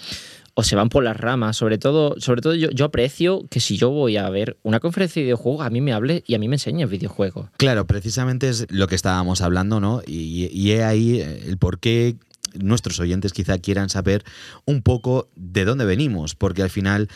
o 0.54 0.62
se 0.62 0.76
van 0.76 0.88
por 0.88 1.04
las 1.04 1.16
ramas. 1.16 1.56
Sobre 1.56 1.78
todo, 1.78 2.16
sobre 2.18 2.42
todo 2.42 2.54
yo, 2.54 2.70
yo 2.70 2.84
aprecio 2.84 3.46
que 3.48 3.60
si 3.60 3.76
yo 3.76 3.90
voy 3.90 4.16
a 4.16 4.28
ver 4.30 4.56
una 4.62 4.80
conferencia 4.80 5.20
de 5.20 5.24
videojuegos, 5.24 5.66
a 5.66 5.70
mí 5.70 5.80
me 5.80 5.92
hable 5.92 6.24
y 6.26 6.34
a 6.34 6.38
mí 6.38 6.48
me 6.48 6.56
enseñe 6.56 6.86
videojuegos. 6.86 7.48
Claro, 7.56 7.86
precisamente 7.86 8.48
es 8.48 8.66
lo 8.70 8.88
que 8.88 8.94
estábamos 8.94 9.40
hablando, 9.40 9.80
¿no? 9.80 10.02
Y, 10.06 10.48
y 10.52 10.72
he 10.72 10.84
ahí 10.84 11.20
el 11.20 11.58
por 11.58 11.78
qué 11.78 12.16
nuestros 12.60 13.00
oyentes 13.00 13.32
quizá 13.32 13.58
quieran 13.58 13.88
saber 13.88 14.24
un 14.64 14.82
poco 14.82 15.28
de 15.36 15.64
dónde 15.64 15.84
venimos, 15.84 16.34
porque 16.34 16.62
al 16.62 16.70
final 16.70 17.08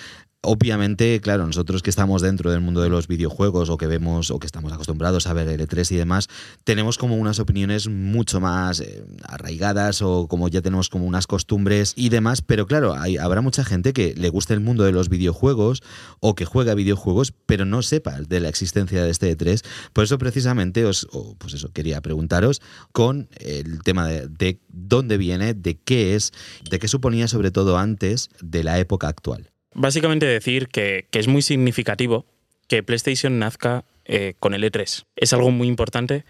obviamente, 0.47 1.21
claro, 1.21 1.45
nosotros 1.45 1.83
que 1.83 1.91
estamos 1.91 2.23
dentro 2.23 2.51
del 2.51 2.61
mundo 2.61 2.81
de 2.81 2.89
los 2.89 3.09
videojuegos 3.09 3.69
o 3.69 3.77
que 3.77 3.87
vemos 3.87 4.31
o 4.31 4.39
que 4.39 4.47
estamos 4.47 4.73
acostumbrados 4.73 5.27
a 5.27 5.33
ver 5.33 5.49
L3 5.49 5.91
y 5.93 5.97
demás, 5.97 6.29
tenemos 6.65 6.99
como 6.99 7.17
unas 7.17 7.41
opiniones 7.41 7.89
mucho 7.89 8.41
más 8.41 8.81
eh, 8.81 9.05
arraigadas 9.25 10.03
o 10.03 10.29
como 10.29 10.49
ya 10.49 10.63
tenemos 10.63 10.89
como 10.89 11.05
unas 11.05 11.27
costumbres 11.27 11.93
y 11.97 12.11
demás, 12.11 12.43
pero 12.43 12.67
claro, 12.67 12.95
habrá 12.95 13.41
mucha 13.41 13.65
gente 13.65 13.93
que 13.93 14.15
le 14.15 14.29
guste 14.29 14.55
el 14.55 14.61
mundo 14.61 14.85
de 14.85 14.93
los 14.93 15.09
videojuegos 15.09 15.83
o 16.21 16.35
que 16.37 16.45
juega 16.45 16.75
videojuegos, 16.75 17.33
pero 17.47 17.65
no 17.65 17.83
sepa 17.83 18.21
de 18.21 18.41
la 18.41 18.49
existencia 18.49 19.03
de 19.03 19.11
este 19.11 19.37
E3. 19.37 19.65
Por 19.93 20.05
eso 20.05 20.17
precisamente 20.19 20.85
os, 20.85 21.09
o, 21.11 21.35
pues 21.39 21.55
eso, 21.55 21.73
quería 21.73 22.01
preguntaros 22.01 22.63
con 22.93 23.29
el 23.41 23.83
tema 23.83 24.07
de, 24.07 24.29
de 24.29 24.61
dónde 24.69 25.19
viene, 25.19 25.55
de 25.55 25.77
qué 25.77 26.15
es, 26.15 26.33
de 26.71 26.79
qué 26.79 26.87
suponía 26.87 27.27
sobre 27.27 27.51
todo 27.51 27.79
antes 27.79 28.31
de 28.41 28.63
la 28.63 28.79
época 28.79 29.09
actual. 29.09 29.51
Básicamente 29.79 30.25
decir 30.25 30.69
que, 30.69 31.07
que 31.11 31.19
es 31.19 31.29
muy 31.29 31.43
significativo 31.43 32.25
que 32.67 32.83
PlayStation 32.83 33.39
nazca 33.39 33.85
eh, 34.07 34.33
con 34.41 34.55
el 34.55 34.65
E3. 34.65 35.05
Es 35.17 35.35
algo 35.35 35.51
muy 35.51 35.69
importante, 35.69 36.25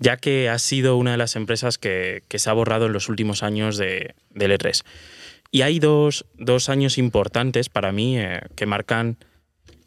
ya 0.00 0.16
que 0.16 0.48
ha 0.48 0.58
sido 0.58 0.96
una 0.96 1.12
de 1.12 1.16
las 1.16 1.36
empresas 1.36 1.78
que, 1.78 2.24
que 2.26 2.40
se 2.40 2.50
ha 2.50 2.52
borrado 2.52 2.86
en 2.86 2.92
los 2.92 3.08
últimos 3.08 3.44
años 3.44 3.76
de, 3.76 4.16
del 4.30 4.50
E3. 4.50 4.82
Y 5.52 5.62
hay 5.62 5.78
dos, 5.78 6.26
dos 6.36 6.68
años 6.68 6.98
importantes 6.98 7.68
para 7.68 7.92
mí 7.92 8.18
eh, 8.18 8.40
que 8.56 8.66
marcan 8.66 9.18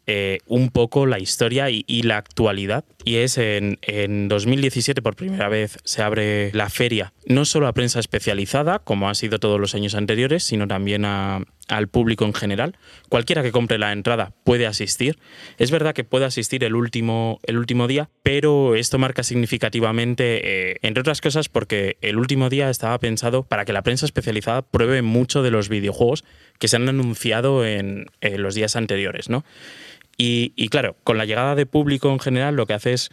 eh, 0.06 0.38
un 0.46 0.68
poco 0.70 1.06
la 1.06 1.18
historia 1.18 1.70
y, 1.70 2.02
la 2.02 2.18
actualidad. 2.18 2.84
Y 3.04 3.16
es 3.16 3.38
en, 3.38 3.78
en 3.82 4.28
2017 4.28 5.00
por 5.00 5.16
primera 5.16 5.48
vez 5.48 5.78
se 5.84 6.02
abre 6.02 6.50
la 6.52 6.68
feria, 6.68 7.12
no 7.26 7.44
solo 7.44 7.66
a 7.66 7.72
prensa 7.72 8.00
especializada, 8.00 8.80
como 8.80 9.08
ha 9.08 9.14
sido 9.14 9.38
todos 9.38 9.58
los 9.60 9.74
años 9.74 9.94
anteriores, 9.94 10.44
sino 10.44 10.68
también 10.68 11.04
al 11.04 11.88
público 11.88 12.24
en 12.24 12.34
general. 12.34 12.76
Cualquiera 13.08 13.42
que 13.42 13.52
compre 13.52 13.78
la 13.78 13.92
entrada 13.92 14.32
puede 14.44 14.66
asistir. 14.66 15.18
Es 15.58 15.70
verdad 15.70 15.94
que 15.94 16.04
puede 16.04 16.24
asistir 16.26 16.64
el 16.64 16.74
último, 16.74 17.40
el 17.44 17.58
último 17.58 17.86
día, 17.86 18.10
pero 18.22 18.74
esto 18.74 18.98
marca 18.98 19.22
significativamente, 19.22 20.72
eh, 20.72 20.76
entre 20.82 21.00
otras 21.00 21.20
cosas, 21.20 21.48
porque 21.48 21.96
el 22.00 22.18
último 22.18 22.50
día 22.50 22.70
estaba 22.70 22.98
pensado 22.98 23.44
para 23.44 23.64
que 23.64 23.72
la 23.72 23.82
prensa 23.82 24.06
especializada 24.06 24.62
pruebe 24.62 25.02
mucho 25.02 25.42
de 25.42 25.50
los 25.50 25.68
videojuegos 25.68 26.24
que 26.58 26.68
se 26.68 26.76
han 26.76 26.88
anunciado 26.88 27.64
en, 27.66 28.06
en 28.20 28.42
los 28.42 28.54
días 28.54 28.76
anteriores, 28.76 29.28
¿no? 29.28 29.44
Y, 30.16 30.68
claro, 30.68 30.96
con 31.04 31.18
la 31.18 31.24
llegada 31.24 31.54
de 31.54 31.66
público 31.66 32.10
en 32.10 32.20
general 32.20 32.56
lo 32.56 32.66
que 32.66 32.74
hace 32.74 32.92
es 32.92 33.10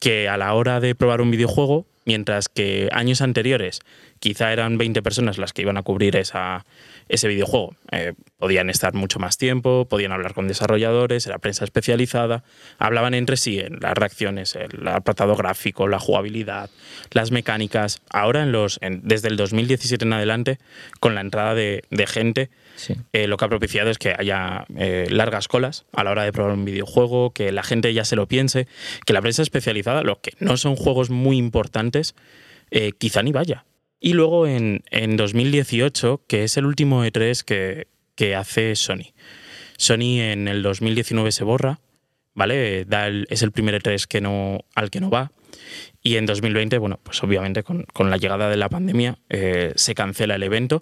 que 0.00 0.28
a 0.28 0.36
la 0.36 0.54
hora 0.54 0.80
de 0.80 0.94
probar 0.94 1.20
un 1.20 1.30
videojuego, 1.30 1.86
mientras 2.04 2.48
que 2.48 2.88
años 2.92 3.20
anteriores 3.20 3.80
quizá 4.20 4.52
eran 4.52 4.78
20 4.78 5.02
personas 5.02 5.38
las 5.38 5.52
que 5.52 5.62
iban 5.62 5.76
a 5.76 5.82
cubrir 5.82 6.16
esa, 6.16 6.64
ese 7.08 7.28
videojuego. 7.28 7.74
Eh, 7.92 8.14
podían 8.38 8.70
estar 8.70 8.94
mucho 8.94 9.18
más 9.18 9.36
tiempo, 9.36 9.86
podían 9.88 10.12
hablar 10.12 10.34
con 10.34 10.48
desarrolladores, 10.48 11.26
era 11.26 11.38
prensa 11.38 11.64
especializada, 11.64 12.44
hablaban 12.78 13.14
entre 13.14 13.36
sí 13.36 13.58
en 13.58 13.78
las 13.80 13.94
reacciones, 13.94 14.56
el 14.56 14.86
apartado 14.88 15.36
gráfico, 15.36 15.86
la 15.86 15.98
jugabilidad, 15.98 16.70
las 17.10 17.30
mecánicas. 17.30 18.00
Ahora, 18.10 18.42
en 18.42 18.52
los, 18.52 18.80
desde 18.80 19.28
el 19.28 19.36
2017 19.36 20.04
en 20.04 20.12
adelante, 20.14 20.58
con 21.00 21.14
la 21.14 21.20
entrada 21.20 21.54
de 21.54 22.06
gente, 22.06 22.50
eh, 23.12 23.26
lo 23.26 23.36
que 23.36 23.44
ha 23.44 23.48
propiciado 23.48 23.90
es 23.90 23.98
que 23.98 24.14
haya 24.16 24.66
eh, 24.76 25.08
largas 25.10 25.48
colas 25.48 25.86
a 25.92 26.04
la 26.04 26.10
hora 26.10 26.24
de 26.24 26.32
probar 26.32 26.52
un 26.52 26.64
videojuego, 26.64 27.32
que 27.32 27.52
la 27.52 27.62
gente 27.62 27.92
ya 27.92 28.04
se 28.04 28.16
lo 28.16 28.26
piense, 28.26 28.66
que 29.06 29.12
la 29.12 29.20
prensa 29.20 29.42
especializada, 29.42 30.02
lo 30.02 30.20
que 30.20 30.32
no 30.38 30.56
son 30.56 30.76
juegos 30.76 31.10
muy 31.10 31.36
importantes, 31.36 32.14
eh, 32.70 32.92
quizá 32.96 33.22
ni 33.22 33.32
vaya. 33.32 33.64
Y 34.00 34.12
luego 34.12 34.46
en, 34.46 34.82
en, 34.90 35.16
2018, 35.16 36.22
que 36.28 36.44
es 36.44 36.56
el 36.56 36.66
último 36.66 37.04
E3 37.04 37.86
que, 38.14 38.36
hace 38.36 38.76
Sony. 38.76 39.12
Sony 39.76 40.20
en 40.20 40.48
el 40.48 40.62
2019 40.62 41.32
se 41.32 41.44
borra, 41.44 41.80
¿vale? 42.34 42.86
Es 43.28 43.42
el 43.42 43.52
primer 43.52 43.82
E3 43.82 44.06
que 44.06 44.20
no, 44.20 44.64
al 44.74 44.90
que 44.90 45.00
no 45.00 45.10
va. 45.10 45.32
Y 46.02 46.16
en 46.16 46.26
2020, 46.26 46.78
bueno, 46.78 47.00
pues 47.02 47.22
obviamente 47.22 47.62
con, 47.62 47.86
la 47.98 48.16
llegada 48.16 48.48
de 48.50 48.56
la 48.56 48.68
pandemia 48.68 49.18
se 49.28 49.94
cancela 49.94 50.36
el 50.36 50.42
evento. 50.42 50.80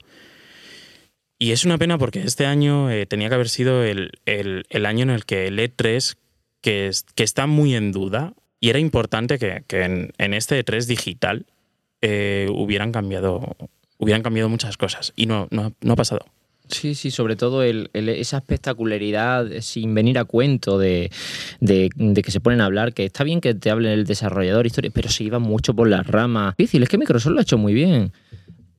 Y 1.39 1.53
es 1.53 1.65
una 1.65 1.77
pena 1.77 1.99
porque 1.99 2.23
este 2.23 2.47
año 2.47 2.91
eh, 2.91 3.07
tenía 3.07 3.29
que 3.29 3.35
haber 3.35 3.49
sido 3.49 3.85
el, 3.85 4.13
el, 4.25 4.65
el, 4.71 4.87
año 4.87 5.03
en 5.03 5.11
el 5.11 5.27
que 5.27 5.47
el 5.47 5.59
E3, 5.59 6.17
que, 6.63 6.89
es, 6.89 7.05
que 7.15 7.25
está 7.25 7.47
muy 7.47 7.75
en 7.75 7.93
duda, 7.93 8.33
y 8.59 8.71
era 8.71 8.79
importante 8.79 9.39
que, 9.39 9.63
que 9.67 9.83
en, 9.83 10.35
este 10.35 10.65
E3 10.65 10.87
digital 10.87 11.47
eh, 12.01 12.49
hubieran 12.51 12.93
cambiado 12.93 13.57
hubieran 13.99 14.23
cambiado 14.23 14.49
muchas 14.49 14.77
cosas 14.77 15.13
y 15.17 15.27
no, 15.27 15.49
no, 15.51 15.73
no 15.81 15.93
ha 15.93 15.97
pasado. 15.97 16.27
Sí, 16.69 16.95
sí, 16.97 17.13
sobre 17.13 17.37
todo 17.37 17.63
el, 17.63 17.91
esa 17.93 18.39
espectacularidad 18.39 19.47
sin 19.61 19.95
venir 19.95 20.19
a 20.19 20.25
cuento 20.25 20.79
de, 20.79 21.11
de, 21.61 21.91
de, 21.95 22.23
que 22.23 22.33
se 22.33 22.41
ponen 22.41 22.61
a 22.61 22.65
hablar, 22.65 22.93
que 22.93 23.05
está 23.05 23.23
bien 23.23 23.41
que 23.41 23.55
te 23.55 23.71
hablen 23.71 23.93
el 23.93 24.05
desarrollador, 24.05 24.67
historia, 24.67 24.91
pero 24.93 25.09
se 25.09 25.23
iba 25.23 25.39
mucho 25.39 25.75
por 25.75 25.89
las 25.89 26.07
ramas. 26.07 26.57
Difícil, 26.57 26.83
es 26.83 26.89
que 26.89 26.99
Microsoft 26.99 27.33
lo 27.33 27.39
ha 27.39 27.43
hecho 27.43 27.57
muy 27.57 27.73
bien. 27.73 28.13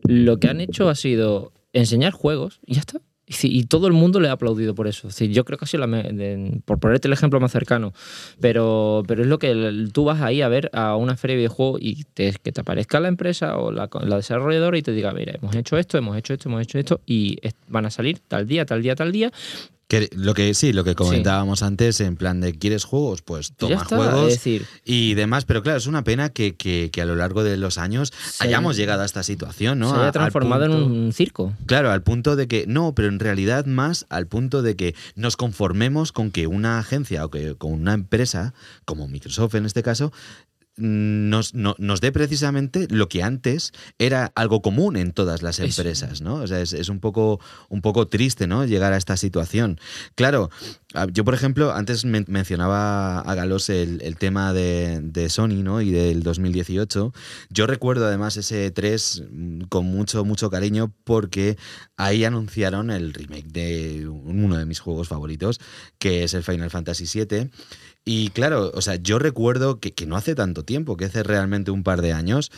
Lo 0.02 0.38
que 0.38 0.50
han 0.50 0.60
hecho 0.60 0.90
ha 0.90 0.96
sido 0.96 1.54
enseñar 1.74 2.14
juegos 2.14 2.60
y 2.66 2.76
ya 2.76 2.82
está. 2.82 3.02
Y, 3.30 3.66
todo 3.66 3.88
el 3.88 3.94
mundo 3.94 4.22
le 4.22 4.30
ha 4.30 4.32
aplaudido 4.32 4.74
por 4.74 4.88
eso. 4.88 5.10
Yo 5.10 5.44
creo 5.44 5.58
que 5.58 5.66
ha 5.66 5.68
sido 5.68 5.86
la 5.86 6.02
de, 6.02 6.62
por 6.64 6.80
ponerte 6.80 7.10
el 7.10 7.14
ejemplo 7.14 7.42
más 7.42 7.52
cercano. 7.52 7.92
Pero, 8.40 9.04
pero 9.06 9.22
es 9.22 9.28
lo 9.28 9.38
que 9.38 9.90
tú 9.92 10.06
vas 10.06 10.22
ahí 10.22 10.42
a 10.42 10.48
ver 10.48 10.70
a 10.72 10.96
una 10.96 11.18
feria 11.18 11.34
de 11.34 11.40
videojuegos 11.40 11.82
y 11.82 12.06
te, 12.06 12.34
que 12.42 12.54
te 12.54 12.62
aparezca 12.62 13.02
la 13.02 13.10
empresa 13.10 13.58
o 13.58 13.74
la, 13.74 13.90
la, 14.02 14.16
desarrolladora 14.16 14.78
y 14.78 14.82
te 14.82 14.94
diga, 14.94 15.12
mira, 15.12 15.34
hemos 15.36 15.54
hecho 15.58 15.78
esto, 15.78 15.98
hemos 15.98 16.16
hecho 16.16 16.34
esto, 16.34 16.48
hemos 16.48 16.62
hecho 16.62 16.80
esto 16.80 17.02
y 17.06 17.38
van 17.68 17.86
a 17.86 17.90
salir 17.90 18.20
tal 18.26 18.48
día, 18.48 18.66
tal 18.66 18.82
día, 18.82 18.96
tal 18.96 19.12
día. 19.12 19.30
Que 19.88 20.10
lo 20.14 20.34
que 20.34 20.54
sí, 20.54 20.74
lo 20.74 20.84
que 20.84 20.96
comentábamos 20.96 21.60
sí. 21.60 21.66
antes, 21.66 22.02
en 22.02 22.18
plan 22.18 22.42
de 22.42 22.54
¿quieres 22.54 22.84
juegos? 22.84 23.22
Pues 23.22 23.54
toma 23.56 23.84
está, 23.84 23.96
juegos 23.96 24.32
decir, 24.32 24.66
y 24.84 25.14
demás. 25.14 25.46
Pero 25.46 25.64
claro, 25.64 25.78
es 25.78 25.88
una 25.88 26.04
pena 26.04 26.30
que, 26.30 26.56
que, 26.56 26.90
que 26.92 27.02
a 27.02 27.06
lo 27.06 27.16
largo 27.16 27.44
de 27.44 27.56
los 27.56 27.78
años 27.78 28.12
hayamos 28.40 28.76
llegado 28.76 29.04
a 29.04 29.06
esta 29.06 29.24
situación, 29.24 29.80
¿no? 29.80 29.94
Se 29.94 30.02
haya 30.02 30.12
transformado 30.12 30.68
punto, 30.68 30.86
en 30.86 30.92
un 30.92 31.14
circo. 31.14 31.54
Claro, 31.66 31.92
al 31.92 32.04
punto 32.04 32.36
de 32.36 32.50
que, 32.50 32.66
no, 32.68 32.94
pero 32.96 33.08
en 33.08 33.20
realidad 33.20 33.66
más 33.66 34.06
al 34.10 34.28
punto 34.28 34.62
de 34.62 34.76
que 34.76 34.94
nos 35.16 35.38
conformemos 35.38 36.12
con 36.12 36.32
que 36.32 36.48
una 36.48 36.80
agencia 36.80 37.24
o 37.24 37.30
que 37.30 37.56
con 37.56 37.72
una 37.72 37.94
empresa, 37.94 38.54
como 38.84 39.08
Microsoft 39.08 39.56
en 39.56 39.66
este 39.66 39.84
caso, 39.84 40.12
nos, 40.78 41.54
no, 41.54 41.76
nos 41.80 42.02
dé 42.02 42.12
precisamente 42.12 42.88
lo 42.90 43.10
que 43.10 43.24
antes 43.24 43.74
era 43.98 44.32
algo 44.36 44.62
común 44.62 44.96
en 44.96 45.12
todas 45.12 45.42
las 45.42 45.60
empresas, 45.60 46.22
¿no? 46.22 46.36
O 46.36 46.48
sea, 46.48 46.62
es, 46.62 46.74
es, 46.74 46.90
un, 46.90 47.00
poco, 47.00 47.40
un 47.70 47.82
poco 47.82 48.08
triste, 48.08 48.48
¿no? 48.48 48.66
Llegar 48.66 48.94
a 48.94 48.98
esta 48.98 49.18
situación. 49.18 49.80
Claro, 50.16 50.50
yo, 51.12 51.26
por 51.26 51.34
ejemplo, 51.34 51.74
antes 51.74 52.06
men 52.06 52.26
mencionaba 52.28 53.20
a 53.20 53.36
Galos 53.36 53.70
el, 53.70 54.02
el 54.02 54.18
tema 54.18 54.54
de, 54.54 55.00
de, 55.02 55.30
Sony, 55.30 55.64
¿no? 55.64 55.82
Y 55.82 55.92
del 55.92 56.24
2018. 56.24 57.14
Yo 57.50 57.68
recuerdo 57.68 58.08
además 58.08 58.38
ese 58.38 58.72
3 58.72 59.24
con 59.70 59.86
mucho, 59.86 60.24
mucho 60.26 60.50
cariño 60.50 60.94
porque 61.04 61.58
ahí 61.98 62.24
anunciaron 62.24 62.90
el 62.90 63.14
remake 63.14 63.48
de 63.48 64.08
uno 64.08 64.58
de 64.58 64.66
mis 64.66 64.80
juegos 64.80 65.08
favoritos, 65.08 65.60
que 66.00 66.24
es 66.24 66.34
el 66.34 66.44
Final 66.44 66.70
Fantasy 66.70 67.06
VII. 67.06 67.50
Y 68.10 68.30
claro, 68.30 68.72
o 68.74 68.82
sea, 68.82 68.96
yo 68.96 69.20
recuerdo 69.20 69.82
que, 69.82 69.94
que, 69.94 70.06
no 70.06 70.16
hace 70.16 70.34
tanto 70.34 70.64
tiempo, 70.64 70.96
que 70.96 71.04
hace 71.04 71.24
realmente 71.24 71.72
un 71.72 71.84
par 71.84 72.02
de 72.02 72.14
años, 72.14 72.54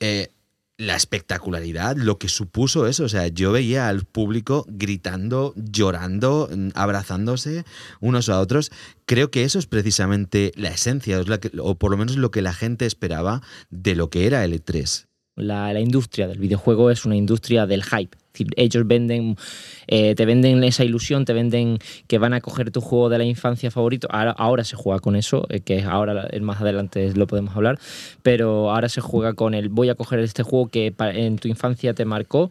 eh, 0.00 0.30
la 0.78 0.96
espectacularidad, 0.96 1.94
lo 1.98 2.18
que 2.18 2.30
supuso 2.30 2.86
eso. 2.86 3.04
O 3.04 3.08
sea, 3.10 3.28
yo 3.28 3.52
veía 3.52 3.88
al 3.88 4.06
público 4.06 4.64
gritando, 4.66 5.52
llorando, 5.56 6.48
abrazándose 6.74 7.66
unos 8.00 8.30
a 8.30 8.40
otros. 8.40 8.72
Creo 9.04 9.30
que 9.30 9.44
eso 9.44 9.58
es 9.58 9.66
precisamente 9.66 10.52
la 10.56 10.70
esencia, 10.70 11.20
o 11.58 11.74
por 11.74 11.90
lo 11.90 11.98
menos 11.98 12.16
lo 12.16 12.30
que 12.30 12.40
la 12.40 12.54
gente 12.54 12.86
esperaba 12.86 13.42
de 13.68 13.96
lo 13.96 14.08
que 14.08 14.26
era 14.26 14.42
el 14.42 14.54
E3. 14.54 15.04
La, 15.36 15.72
la 15.72 15.80
industria 15.80 16.28
del 16.28 16.38
videojuego 16.38 16.90
es 16.90 17.04
una 17.04 17.16
industria 17.16 17.66
del 17.66 17.82
hype. 17.82 18.16
Ellos 18.56 18.86
venden, 18.86 19.36
eh, 19.86 20.14
te 20.14 20.26
venden 20.26 20.64
esa 20.64 20.84
ilusión, 20.84 21.24
te 21.24 21.32
venden 21.32 21.78
que 22.08 22.18
van 22.18 22.34
a 22.34 22.40
coger 22.40 22.70
tu 22.70 22.80
juego 22.80 23.08
de 23.08 23.18
la 23.18 23.24
infancia 23.24 23.70
favorito. 23.70 24.08
Ahora, 24.10 24.64
se 24.64 24.76
juega 24.76 24.98
con 24.98 25.14
eso, 25.14 25.46
eh, 25.48 25.60
que 25.60 25.82
ahora 25.82 26.28
eh, 26.30 26.40
más 26.40 26.60
adelante 26.60 27.12
lo 27.14 27.26
podemos 27.26 27.54
hablar, 27.54 27.78
pero 28.22 28.72
ahora 28.72 28.88
se 28.88 29.00
juega 29.00 29.34
con 29.34 29.54
el 29.54 29.68
voy 29.68 29.88
a 29.88 29.94
coger 29.94 30.18
este 30.20 30.42
juego 30.42 30.68
que 30.68 30.92
en 30.98 31.36
tu 31.38 31.48
infancia 31.48 31.94
te 31.94 32.04
marcó 32.04 32.50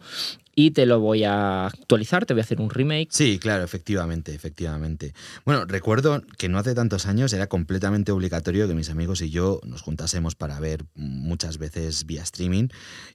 y 0.54 0.70
te 0.72 0.86
lo 0.86 1.00
voy 1.00 1.24
a 1.24 1.66
actualizar, 1.66 2.26
te 2.26 2.34
voy 2.34 2.40
a 2.40 2.44
hacer 2.44 2.60
un 2.60 2.70
remake. 2.70 3.08
Sí, 3.10 3.38
claro, 3.38 3.64
efectivamente, 3.64 4.34
efectivamente. 4.34 5.14
Bueno, 5.44 5.64
recuerdo 5.64 6.22
que 6.38 6.48
no 6.48 6.58
hace 6.58 6.74
tantos 6.74 7.06
años 7.06 7.32
era 7.32 7.46
completamente 7.48 8.12
obligatorio 8.12 8.68
que 8.68 8.74
mis 8.74 8.90
amigos 8.90 9.20
y 9.22 9.30
yo 9.30 9.60
nos 9.64 9.82
juntásemos 9.82 10.34
para 10.34 10.60
ver 10.60 10.84
muchas 10.94 11.58
veces 11.58 12.06
vía 12.06 12.22
streaming 12.22 12.68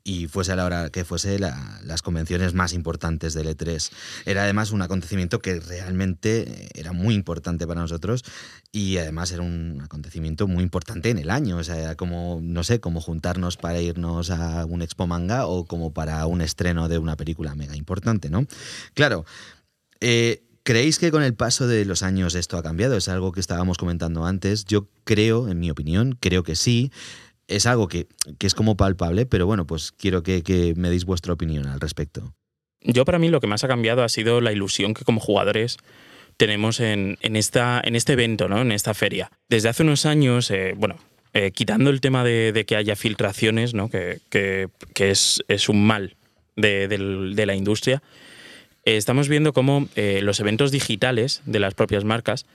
y 0.04 0.28
fuese 0.28 0.52
a 0.52 0.56
la 0.56 0.66
hora 0.66 0.90
que 0.90 1.06
fuese 1.06 1.40
la- 1.40 1.80
las 1.86 2.02
convenciones 2.02 2.54
más 2.54 2.74
importantes 2.74 3.34
del 3.34 3.48
E3. 3.48 3.92
Era 4.26 4.44
además 4.44 4.72
un 4.72 4.82
acontecimiento 4.82 5.40
que 5.40 5.60
realmente 5.60 6.68
era 6.74 6.92
muy 6.92 7.16
importante 7.16 7.66
para 7.68 7.82
nosotros 7.82 8.24
y 8.72 8.98
además 8.98 9.32
era 9.32 9.42
un 9.44 9.82
acontecimiento 9.84 10.48
muy 10.48 10.64
importante 10.64 11.10
en 11.10 11.18
el 11.18 11.30
año. 11.30 11.58
O 11.58 11.64
sea, 11.64 11.78
era 11.80 11.96
como, 11.96 12.40
no 12.42 12.64
sé, 12.64 12.80
como 12.80 13.02
juntarnos 13.02 13.58
para 13.58 13.80
irnos 13.82 14.30
a 14.30 14.66
un 14.66 14.82
expo 14.82 15.08
manga 15.08 15.46
o 15.48 15.66
como 15.66 15.94
para 15.94 16.26
un 16.26 16.42
estreno 16.42 16.88
de 16.90 16.98
una 16.98 17.16
película 17.16 17.29
mega 17.56 17.76
importante, 17.76 18.30
¿no? 18.30 18.46
Claro, 18.94 19.26
eh, 20.02 20.44
¿creéis 20.64 21.00
que 21.00 21.12
con 21.12 21.24
el 21.24 21.34
paso 21.34 21.68
de 21.68 21.86
los 21.86 22.04
años 22.04 22.36
esto 22.36 22.58
ha 22.58 22.64
cambiado? 22.64 22.96
Es 22.98 23.10
algo 23.10 23.32
que 23.32 23.40
estábamos 23.40 23.78
comentando 23.78 24.26
antes. 24.26 24.66
Yo 24.66 24.88
creo, 25.04 25.48
en 25.50 25.60
mi 25.60 25.70
opinión, 25.72 26.18
creo 26.20 26.44
que 26.44 26.56
sí. 26.56 26.92
Es 27.48 27.66
algo 27.66 27.88
que, 27.88 28.08
que 28.38 28.46
es 28.46 28.54
como 28.54 28.78
palpable, 28.78 29.26
pero 29.26 29.48
bueno, 29.48 29.66
pues 29.66 29.92
quiero 29.92 30.22
que, 30.22 30.74
me 30.78 30.90
deis 30.90 31.06
vuestra 31.06 31.34
opinión 31.34 31.66
al 31.66 31.80
respecto. 31.80 32.36
Yo 32.82 33.06
para 33.06 33.18
mí 33.20 33.30
lo 33.30 33.42
que 33.42 33.48
más 33.48 33.64
ha 33.64 33.68
cambiado 33.68 34.04
ha 34.04 34.10
sido 34.10 34.40
la 34.40 34.52
ilusión 34.52 34.94
que 34.94 35.04
como 35.04 35.20
jugadores 35.20 35.78
tenemos 36.38 36.80
en, 36.80 37.18
en 37.22 37.36
esta, 37.36 37.82
en 37.84 37.96
este 37.96 38.14
evento, 38.14 38.48
¿no? 38.48 38.62
en 38.62 38.72
esta 38.72 38.94
feria. 38.94 39.32
Desde 39.50 39.68
hace 39.68 39.84
unos 39.84 40.06
años, 40.06 40.50
eh, 40.52 40.74
bueno, 40.78 40.96
eh, 41.34 41.52
quitando 41.52 41.90
el 41.90 42.00
tema 42.02 42.24
de, 42.24 42.52
de 42.54 42.66
que 42.66 42.76
haya 42.76 42.96
filtraciones, 42.96 43.74
¿no? 43.74 43.90
que, 43.90 44.22
que- 44.30 44.70
que 44.94 45.10
es, 45.12 45.44
es 45.48 45.68
un 45.70 45.86
mal 45.86 46.16
de, 46.62 47.46
la 47.46 47.56
industria, 47.56 48.02
eh, 48.86 48.98
estamos 48.98 49.28
viendo 49.28 49.54
cómo 49.54 49.88
eh, 49.96 50.22
los 50.24 50.40
eventos 50.40 50.72
digitales 50.72 51.42
de 51.46 51.60
las 51.60 51.74
propias 51.74 52.04
marcas 52.04 52.46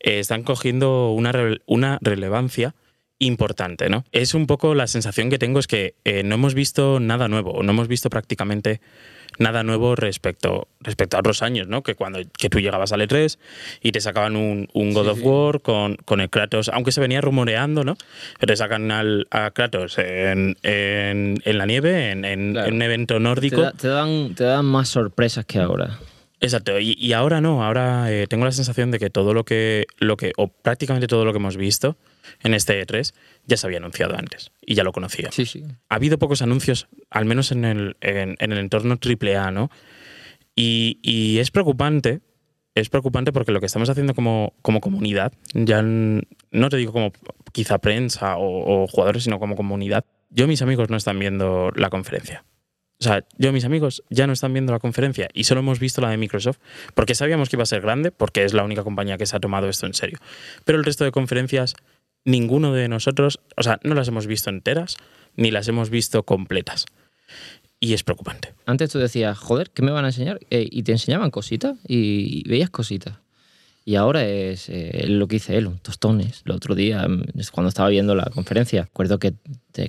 eh, 0.00 0.18
están 0.18 0.42
cogiendo 0.42 1.10
una, 1.10 1.32
una 1.66 1.98
relevancia 2.00 2.74
importante, 3.18 3.88
¿no? 3.88 4.04
Es 4.12 4.34
un 4.34 4.46
poco 4.46 4.74
la 4.74 4.86
sensación 4.86 5.30
que 5.30 5.38
tengo 5.38 5.60
es 5.60 5.68
que 5.68 5.94
no 6.24 6.34
hemos 6.34 6.52
visto 6.52 6.98
nada 6.98 7.28
nuevo, 7.28 7.62
no 7.62 7.70
hemos 7.70 7.88
visto 7.88 8.10
prácticamente 8.10 8.80
nada 9.38 9.62
nuevo 9.62 9.96
respecto, 9.96 10.68
respecto 10.80 11.16
a 11.16 11.20
otros 11.20 11.42
años, 11.42 11.66
¿no? 11.68 11.82
Que 11.82 11.94
cuando 11.94 12.20
que 12.38 12.48
tú 12.48 12.60
llegabas 12.60 12.92
al 12.92 13.00
E3 13.00 13.38
y 13.82 13.92
te 13.92 14.00
sacaban 14.00 14.36
un, 14.36 14.68
un 14.72 14.92
God 14.94 15.04
Sí, 15.04 15.10
of. 15.10 15.18
War 15.22 15.60
con, 15.60 15.96
con 16.04 16.20
el 16.20 16.30
Kratos, 16.30 16.68
aunque 16.72 16.92
se 16.92 17.00
venía 17.00 17.20
rumoreando, 17.20 17.84
¿no? 17.84 17.96
Pero 18.38 18.52
te 18.52 18.56
sacan 18.56 18.90
al, 18.90 19.26
a 19.30 19.50
Kratos 19.50 19.98
en, 19.98 20.56
en- 20.62 21.38
en 21.44 21.58
la 21.58 21.66
nieve, 21.66 22.10
en, 22.10 22.24
en- 22.24 22.52
Claro. 22.52 22.72
un 22.74 22.82
evento 22.82 23.14
Te, 23.14 23.20
nórdico. 23.20 23.60
da- 23.62 23.72
te 23.72 23.88
dan, 23.88 24.34
te 24.34 24.44
dan 24.44 24.64
más 24.64 24.88
sorpresas 24.88 25.44
que 25.44 25.58
ahora. 25.58 25.98
Exacto, 26.44 26.78
y, 26.78 26.94
y 26.98 27.14
ahora 27.14 27.40
no, 27.40 27.64
ahora 27.64 28.12
eh, 28.12 28.26
tengo 28.26 28.44
la 28.44 28.52
sensación 28.52 28.90
de 28.90 28.98
que 28.98 29.08
todo 29.08 29.32
lo 29.32 29.44
que, 29.44 29.86
lo 29.98 30.18
que, 30.18 30.32
o 30.36 30.48
prácticamente 30.48 31.06
todo 31.06 31.24
lo 31.24 31.32
que 31.32 31.38
hemos 31.38 31.56
visto 31.56 31.96
en 32.42 32.52
este 32.52 32.86
E3 32.86 33.14
ya 33.46 33.56
se 33.56 33.66
había 33.66 33.78
anunciado 33.78 34.14
antes 34.14 34.52
y 34.60 34.74
ya 34.74 34.84
lo 34.84 34.92
conocía. 34.92 35.32
Sí, 35.32 35.46
sí. 35.46 35.64
Ha 35.88 35.94
habido 35.94 36.18
pocos 36.18 36.42
anuncios, 36.42 36.86
al 37.08 37.24
menos 37.24 37.50
en 37.50 37.64
el, 37.64 37.96
en, 38.02 38.36
en 38.38 38.52
el 38.52 38.58
entorno 38.58 38.98
AAA, 39.02 39.52
¿no? 39.52 39.70
Y, 40.54 40.98
y 41.02 41.38
es 41.38 41.50
preocupante, 41.50 42.20
es 42.74 42.90
preocupante 42.90 43.32
porque 43.32 43.52
lo 43.52 43.60
que 43.60 43.66
estamos 43.66 43.88
haciendo 43.88 44.14
como, 44.14 44.52
como 44.60 44.82
comunidad, 44.82 45.32
ya 45.54 45.80
no 45.82 46.68
te 46.68 46.76
digo 46.76 46.92
como 46.92 47.12
quizá 47.52 47.78
prensa 47.78 48.36
o, 48.36 48.84
o 48.84 48.86
jugadores, 48.86 49.24
sino 49.24 49.38
como 49.38 49.56
comunidad, 49.56 50.04
yo 50.28 50.44
y 50.44 50.48
mis 50.48 50.60
amigos 50.60 50.90
no 50.90 50.98
están 50.98 51.18
viendo 51.18 51.70
la 51.74 51.88
conferencia. 51.88 52.44
Sea, 53.04 53.24
yo 53.36 53.50
y 53.50 53.52
mis 53.52 53.66
amigos 53.66 54.02
ya 54.08 54.26
no 54.26 54.32
están 54.32 54.54
viendo 54.54 54.72
la 54.72 54.78
conferencia 54.78 55.28
y 55.34 55.44
solo 55.44 55.60
hemos 55.60 55.78
visto 55.78 56.00
la 56.00 56.08
de 56.08 56.16
Microsoft 56.16 56.56
porque 56.94 57.14
sabíamos 57.14 57.50
que 57.50 57.56
iba 57.56 57.62
a 57.62 57.66
ser 57.66 57.82
grande, 57.82 58.10
porque 58.10 58.44
es 58.44 58.54
la 58.54 58.64
única 58.64 58.82
compañía 58.82 59.18
que 59.18 59.26
se 59.26 59.36
ha 59.36 59.40
tomado 59.40 59.68
esto 59.68 59.84
en 59.84 59.92
serio. 59.92 60.18
Pero 60.64 60.78
el 60.78 60.84
resto 60.84 61.04
de 61.04 61.12
conferencias, 61.12 61.74
ninguno 62.24 62.72
de 62.72 62.88
nosotros, 62.88 63.40
o 63.58 63.62
sea, 63.62 63.78
no 63.82 63.94
las 63.94 64.08
hemos 64.08 64.26
visto 64.26 64.48
enteras 64.48 64.96
ni 65.36 65.50
las 65.50 65.68
hemos 65.68 65.90
visto 65.90 66.22
completas. 66.22 66.86
Y 67.78 67.92
es 67.92 68.04
preocupante. 68.04 68.54
Antes 68.64 68.88
tú 68.88 68.98
decías, 68.98 69.36
joder, 69.36 69.70
¿qué 69.70 69.82
me 69.82 69.90
van 69.90 70.06
a 70.06 70.08
enseñar? 70.08 70.40
Eh, 70.48 70.66
y 70.70 70.82
te 70.82 70.92
enseñaban 70.92 71.30
cositas 71.30 71.76
y, 71.86 72.42
y 72.42 72.48
veías 72.48 72.70
cositas. 72.70 73.18
Y 73.86 73.96
ahora 73.96 74.26
es 74.26 74.70
eh, 74.70 75.04
lo 75.08 75.28
que 75.28 75.36
hice 75.36 75.58
él, 75.58 75.68
tostones. 75.82 76.42
El 76.46 76.52
otro 76.52 76.74
día, 76.74 77.06
mm, 77.06 77.24
cuando 77.52 77.68
estaba 77.68 77.90
viendo 77.90 78.14
la 78.14 78.30
conferencia, 78.34 78.84
recuerdo 78.84 79.18
que 79.18 79.34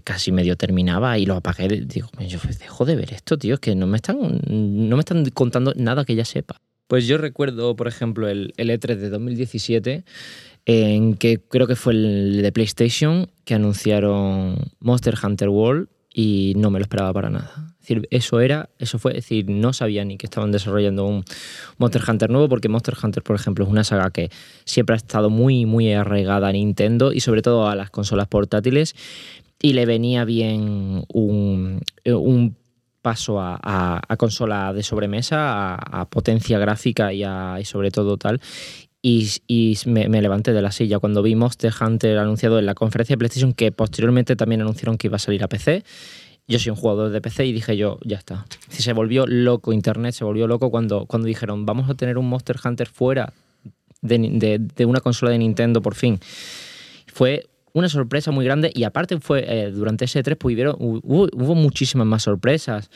casi 0.03 0.31
medio 0.31 0.57
terminaba 0.57 1.17
y 1.17 1.25
lo 1.25 1.35
apagué. 1.35 1.67
Digo, 1.67 2.09
yo 2.27 2.39
dejo 2.59 2.85
de 2.85 2.95
ver 2.95 3.13
esto, 3.13 3.37
tío, 3.37 3.53
es 3.53 3.59
que 3.61 3.75
no 3.75 3.87
me 3.87 3.97
están, 3.97 4.17
no 4.49 4.95
me 4.97 4.99
están 4.99 5.23
contando 5.29 5.73
nada 5.75 6.03
que 6.03 6.15
ya 6.15 6.25
sepa. 6.25 6.59
Pues 6.87 7.07
yo 7.07 7.17
recuerdo, 7.17 7.75
por 7.75 7.87
ejemplo, 7.87 8.27
el, 8.27 8.53
el 8.57 8.69
E3 8.69 8.95
de 8.97 9.09
2017, 9.09 10.03
en 10.65 11.15
que 11.15 11.39
creo 11.39 11.67
que 11.67 11.75
fue 11.75 11.93
el 11.93 12.41
de 12.41 12.51
PlayStation, 12.51 13.29
que 13.45 13.55
anunciaron 13.55 14.57
Monster 14.79 15.15
Hunter 15.23 15.49
World 15.49 15.87
y 16.17 16.53
no 16.55 16.71
me 16.71 16.79
lo 16.79 16.83
esperaba 16.83 17.11
para 17.11 17.29
nada. 17.29 17.51
Es 17.81 17.89
decir, 17.89 18.07
eso 18.09 18.39
era, 18.39 18.69
eso 18.79 18.97
fue, 18.97 19.11
es 19.11 19.25
decir, 19.25 19.49
no 19.49 19.73
sabía 19.73 20.05
ni 20.05 20.17
que 20.17 20.27
estaban 20.27 20.49
desarrollando 20.49 21.05
un 21.05 21.25
Monster 21.77 22.01
Hunter 22.07 22.29
nuevo, 22.29 22.47
porque 22.47 22.69
Monster 22.69 22.95
Hunter, 23.03 23.21
por 23.21 23.35
ejemplo, 23.35 23.65
es 23.65 23.69
una 23.69 23.83
saga 23.83 24.09
que 24.11 24.31
siempre 24.63 24.93
ha 24.93 24.97
estado 24.97 25.29
muy, 25.29 25.65
muy 25.65 25.91
arraigada 25.91 26.47
a 26.47 26.51
Nintendo 26.53 27.11
y 27.11 27.19
sobre 27.19 27.41
todo 27.41 27.67
a 27.67 27.75
las 27.75 27.89
consolas 27.89 28.29
portátiles, 28.29 28.95
y 29.61 29.73
le 29.73 29.85
venía 29.85 30.23
bien 30.23 31.03
un, 31.09 31.81
paso 33.01 33.41
a, 33.41 34.01
consola 34.17 34.71
de 34.71 34.83
sobremesa, 34.83 35.75
a, 35.75 36.05
potencia 36.05 36.57
gráfica 36.59 37.11
y, 37.11 37.25
y 37.25 37.65
sobre 37.65 37.91
todo 37.91 38.15
tal. 38.15 38.39
Y, 39.07 39.29
y 39.45 39.77
me, 39.85 40.09
me 40.09 40.19
levanté 40.19 40.51
de 40.51 40.63
la 40.63 40.71
silla 40.71 40.97
cuando 40.97 41.21
vi 41.21 41.35
Monster 41.35 41.71
Hunter 41.79 42.17
anunciado 42.17 42.57
en 42.57 42.65
la 42.65 42.73
conferencia 42.73 43.13
de 43.13 43.19
PlayStation, 43.19 43.53
que 43.53 43.71
posteriormente 43.71 44.35
también 44.35 44.61
anunciaron 44.61 44.97
que 44.97 45.05
iba 45.05 45.17
a 45.17 45.19
salir 45.19 45.43
a 45.43 45.47
PC. 45.47 45.83
Yo 46.47 46.57
soy 46.57 46.71
un 46.71 46.75
jugador 46.75 47.11
de 47.11 47.21
PC 47.21 47.45
y 47.45 47.51
dije 47.53 47.77
yo, 47.77 47.99
ya 48.03 48.17
está. 48.17 48.47
Se 48.69 48.93
volvió 48.93 49.27
loco 49.27 49.73
Internet, 49.73 50.15
se 50.15 50.23
volvió 50.23 50.47
loco 50.47 50.71
cuando, 50.71 51.05
cuando 51.05 51.27
dijeron, 51.27 51.67
vamos 51.67 51.87
a 51.87 51.93
tener 51.93 52.17
un 52.17 52.27
Monster 52.27 52.55
Hunter 52.65 52.87
fuera 52.87 53.31
de, 54.01 54.17
de- 54.17 54.57
de 54.59 54.85
una 54.87 55.01
consola 55.01 55.29
de 55.31 55.37
Nintendo 55.37 55.83
por 55.83 55.93
fin. 55.93 56.19
Fue 57.13 57.45
una 57.73 57.89
sorpresa 57.89 58.31
muy 58.31 58.43
grande 58.45 58.71
y 58.73 58.85
aparte 58.85 59.19
fue 59.19 59.45
eh, 59.47 59.69
durante 59.69 60.05
ese 60.05 60.23
3 60.23 60.35
pues, 60.35 60.55
hubieron- 60.55 60.77
hubo, 60.79 61.27
hubo 61.31 61.53
muchísimas 61.53 62.07
más 62.07 62.23
sorpresas. 62.23 62.89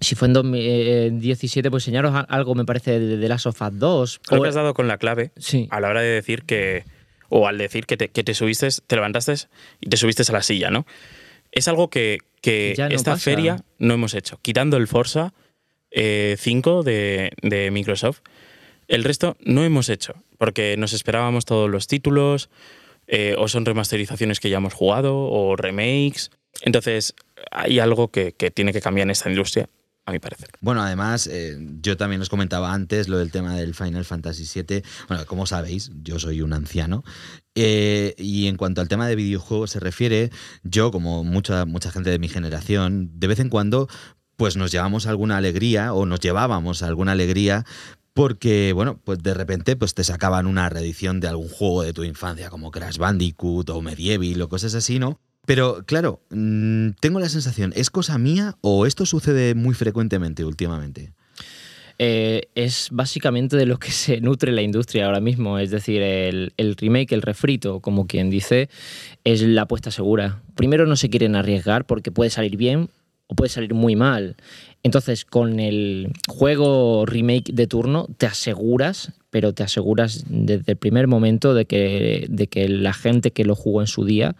Si 0.00 0.14
fue 0.14 0.26
en 0.28 0.34
2017, 0.34 1.70
pues 1.70 1.82
enseñaros 1.84 2.14
algo, 2.28 2.54
me 2.54 2.64
parece, 2.64 2.98
de, 3.00 3.16
de 3.16 3.28
Last 3.28 3.46
of 3.46 3.60
Us 3.60 3.78
2. 3.78 4.20
Creo 4.26 4.40
O- 4.40 4.42
que 4.42 4.48
has 4.48 4.54
dado 4.54 4.74
con 4.74 4.88
la 4.88 4.98
clave 4.98 5.32
Sí. 5.36 5.66
a 5.70 5.80
la 5.80 5.88
hora 5.88 6.00
de 6.02 6.08
decir 6.08 6.42
que, 6.44 6.84
o 7.28 7.46
al 7.48 7.58
decir 7.58 7.86
que 7.86 7.96
te, 7.96 8.08
que 8.08 8.22
te 8.24 8.34
subiste, 8.34 8.68
te 8.86 8.96
levantaste 8.96 9.34
y 9.80 9.88
te 9.88 9.96
subiste 9.96 10.22
a 10.28 10.32
la 10.32 10.42
silla, 10.42 10.70
¿no? 10.70 10.86
Es 11.52 11.66
algo 11.68 11.88
que, 11.90 12.18
que 12.42 12.74
no 12.78 12.86
esta 12.86 13.12
pasa. 13.12 13.24
feria 13.24 13.56
no 13.78 13.94
hemos 13.94 14.14
hecho. 14.14 14.38
Quitando 14.42 14.76
el 14.76 14.86
Forza 14.86 15.32
eh, 15.90 16.36
5 16.38 16.82
de, 16.82 17.32
de 17.42 17.70
Microsoft, 17.70 18.20
el 18.86 19.04
resto 19.04 19.36
no 19.40 19.64
hemos 19.64 19.88
hecho, 19.88 20.14
porque 20.38 20.76
nos 20.78 20.92
esperábamos 20.92 21.44
todos 21.44 21.68
los 21.68 21.86
títulos, 21.86 22.50
eh, 23.06 23.34
o 23.38 23.48
son 23.48 23.64
remasterizaciones 23.64 24.38
que 24.40 24.50
ya 24.50 24.58
hemos 24.58 24.74
jugado, 24.74 25.16
o 25.18 25.56
remakes. 25.56 26.30
Entonces, 26.62 27.14
hay 27.50 27.78
algo 27.78 28.08
que, 28.08 28.32
que 28.32 28.50
tiene 28.50 28.72
que 28.72 28.80
cambiar 28.80 29.06
en 29.06 29.10
esta 29.10 29.30
industria, 29.30 29.68
a 30.08 30.12
mi 30.12 30.18
parecer. 30.18 30.48
Bueno, 30.60 30.82
además, 30.82 31.26
eh, 31.26 31.56
yo 31.80 31.96
también 31.96 32.20
os 32.20 32.28
comentaba 32.28 32.72
antes 32.72 33.08
lo 33.08 33.18
del 33.18 33.30
tema 33.30 33.54
del 33.54 33.74
Final 33.74 34.04
Fantasy 34.04 34.44
VII. 34.62 34.82
Bueno, 35.08 35.26
como 35.26 35.46
sabéis, 35.46 35.90
yo 36.02 36.18
soy 36.18 36.42
un 36.42 36.52
anciano. 36.52 37.04
Eh, 37.54 38.14
y 38.18 38.46
en 38.46 38.56
cuanto 38.56 38.80
al 38.80 38.88
tema 38.88 39.06
de 39.08 39.16
videojuegos 39.16 39.70
se 39.70 39.80
refiere, 39.80 40.30
yo, 40.62 40.90
como 40.90 41.24
mucha, 41.24 41.64
mucha 41.64 41.90
gente 41.90 42.10
de 42.10 42.18
mi 42.18 42.28
generación, 42.28 43.10
de 43.14 43.26
vez 43.26 43.40
en 43.40 43.48
cuando, 43.48 43.88
pues 44.36 44.56
nos 44.56 44.70
llevamos 44.70 45.06
alguna 45.06 45.36
alegría 45.36 45.92
o 45.92 46.06
nos 46.06 46.20
llevábamos 46.20 46.82
alguna 46.82 47.12
alegría 47.12 47.64
porque, 48.14 48.72
bueno, 48.72 49.00
pues 49.04 49.22
de 49.22 49.34
repente 49.34 49.76
pues 49.76 49.94
te 49.94 50.02
sacaban 50.02 50.46
una 50.46 50.68
reedición 50.68 51.20
de 51.20 51.28
algún 51.28 51.48
juego 51.48 51.82
de 51.82 51.92
tu 51.92 52.02
infancia, 52.02 52.50
como 52.50 52.70
Crash 52.70 52.98
Bandicoot 52.98 53.70
o 53.70 53.80
Medieval 53.80 54.42
o 54.42 54.48
cosas 54.48 54.74
así, 54.74 54.98
¿no? 54.98 55.20
Pero 55.48 55.82
claro, 55.86 56.20
mm, 56.28 56.90
tengo 57.00 57.20
la 57.20 57.30
sensación, 57.30 57.72
¿es 57.74 57.88
cosa 57.88 58.18
mía 58.18 58.56
o 58.60 58.84
esto 58.84 59.06
sucede 59.06 59.54
muy 59.54 59.74
frecuentemente 59.74 60.44
últimamente? 60.44 61.12
eh, 61.98 62.42
es 62.54 62.88
básicamente 62.92 63.56
de 63.56 63.66
lo 63.66 63.78
que 63.78 63.90
se 63.90 64.20
nutre 64.20 64.52
la 64.52 64.62
industria 64.62 65.06
ahora 65.06 65.20
mismo. 65.20 65.58
Es 65.58 65.70
decir, 65.70 66.00
el, 66.00 66.52
remake, 66.76 67.12
el 67.12 67.22
refrito, 67.22 67.80
como 67.80 68.06
quien 68.06 68.30
dice, 68.30 68.68
es 69.24 69.42
la 69.42 69.62
apuesta 69.62 69.90
segura. 69.90 70.42
Primero 70.54 70.86
no 70.86 70.96
se 70.96 71.10
quieren 71.10 71.34
arriesgar 71.34 71.86
porque 71.86 72.12
puede 72.12 72.30
salir 72.30 72.56
bien 72.56 72.88
o 73.26 73.34
puede 73.34 73.50
salir 73.50 73.74
muy 73.74 73.96
mal. 73.96 74.36
Entonces, 74.82 75.24
con 75.24 75.58
el 75.58 76.12
juego 76.28 77.04
remake 77.04 77.52
de 77.52 77.66
turno, 77.66 78.06
te 78.16 78.26
aseguras, 78.26 79.12
pero 79.30 79.52
te 79.52 79.64
aseguras 79.64 80.24
desde 80.28 80.72
el 80.72 80.78
primer 80.78 81.08
momento 81.08 81.52
de 81.52 81.64
que, 81.64 82.26
de 82.30 82.46
que 82.46 82.68
la 82.68 82.92
gente 82.92 83.32
que 83.32 83.44
lo 83.44 83.56
jugó 83.56 83.80
en 83.80 83.88
su 83.88 84.04
día 84.04 84.36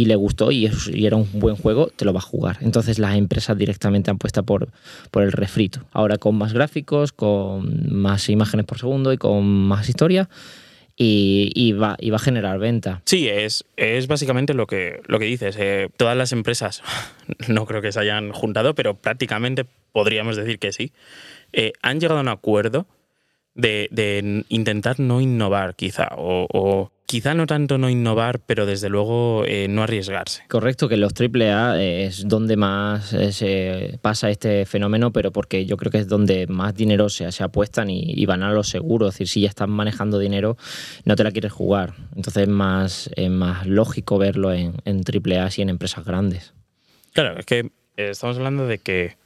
y 0.00 0.06
le 0.06 0.16
gustó 0.16 0.50
y, 0.50 0.70
era 0.94 1.16
un 1.16 1.28
buen 1.34 1.56
juego, 1.56 1.88
te 1.88 2.06
lo 2.06 2.14
va 2.14 2.20
a 2.20 2.22
jugar. 2.22 2.56
Entonces 2.62 2.98
las 2.98 3.16
empresas 3.16 3.58
directamente 3.58 4.10
han 4.10 4.16
puesto 4.16 4.42
por, 4.44 4.68
por 5.10 5.22
el 5.22 5.30
refrito. 5.30 5.82
Ahora 5.92 6.16
con 6.16 6.36
más 6.36 6.54
gráficos, 6.54 7.12
con 7.12 7.92
más 7.92 8.30
imágenes 8.30 8.64
por 8.64 8.78
segundo 8.78 9.12
y 9.12 9.18
con 9.18 9.44
más 9.44 9.90
historia. 9.90 10.30
Y, 11.02 11.72
va, 11.72 11.96
y 11.98 12.10
va, 12.10 12.16
a 12.16 12.20
generar 12.20 12.58
venta. 12.58 13.00
Sí, 13.06 13.26
es, 13.26 13.64
es 13.76 14.06
básicamente 14.06 14.52
lo 14.52 14.66
que, 14.66 15.00
lo 15.06 15.18
que 15.18 15.24
dices. 15.24 15.56
Eh, 15.58 15.88
todas 15.96 16.14
las 16.14 16.32
empresas, 16.32 16.82
no 17.48 17.64
creo 17.64 17.80
que 17.80 17.90
se 17.90 18.00
hayan 18.00 18.32
juntado, 18.32 18.74
pero 18.74 18.94
prácticamente 18.94 19.64
podríamos 19.92 20.36
decir 20.36 20.58
que 20.58 20.72
sí, 20.72 20.92
eh, 21.54 21.72
han 21.80 22.00
llegado 22.00 22.18
a 22.18 22.22
un 22.22 22.28
acuerdo 22.28 22.86
de, 23.54 24.44
intentar 24.48 25.00
no 25.00 25.20
innovar 25.20 25.74
quizá, 25.74 26.08
o, 26.16 26.90
quizá 27.06 27.34
no 27.34 27.46
tanto 27.46 27.78
no 27.78 27.90
innovar, 27.90 28.40
pero 28.40 28.66
desde 28.66 28.88
luego 28.88 29.44
eh, 29.46 29.66
no 29.68 29.82
arriesgarse. 29.82 30.44
Correcto, 30.48 30.88
que 30.88 30.96
los 30.96 31.12
AAA 31.12 31.82
es 31.82 32.28
donde 32.28 32.56
más 32.56 33.12
eh, 33.12 33.32
se 33.32 33.98
pasa 34.00 34.30
este 34.30 34.64
fenómeno, 34.66 35.12
pero 35.12 35.32
porque 35.32 35.66
yo 35.66 35.76
creo 35.76 35.90
que 35.90 35.98
es 35.98 36.08
donde 36.08 36.46
más 36.46 36.74
dinero 36.74 37.08
se, 37.08 37.30
se 37.32 37.42
apuestan 37.42 37.90
y, 37.90 38.24
van 38.26 38.42
a 38.42 38.52
lo 38.52 38.62
seguro. 38.62 39.08
Es 39.08 39.14
decir, 39.14 39.28
si 39.28 39.40
ya 39.40 39.48
están 39.48 39.70
manejando 39.70 40.18
dinero, 40.18 40.56
no 41.04 41.16
te 41.16 41.24
la 41.24 41.32
quieres 41.32 41.52
jugar. 41.52 41.94
Entonces 42.14 42.44
es 42.44 42.48
más, 42.48 43.10
es 43.16 43.30
más 43.30 43.66
lógico 43.66 44.18
verlo 44.18 44.52
en, 44.52 44.74
en 44.84 45.00
AAA 45.00 45.48
y 45.56 45.62
en 45.62 45.68
empresas 45.68 46.04
grandes. 46.04 46.54
Claro, 47.12 47.38
es 47.38 47.46
que 47.46 47.70
eh, 47.96 48.10
estamos 48.10 48.36
hablando 48.36 48.66
de 48.66 48.78
que, 48.78 49.16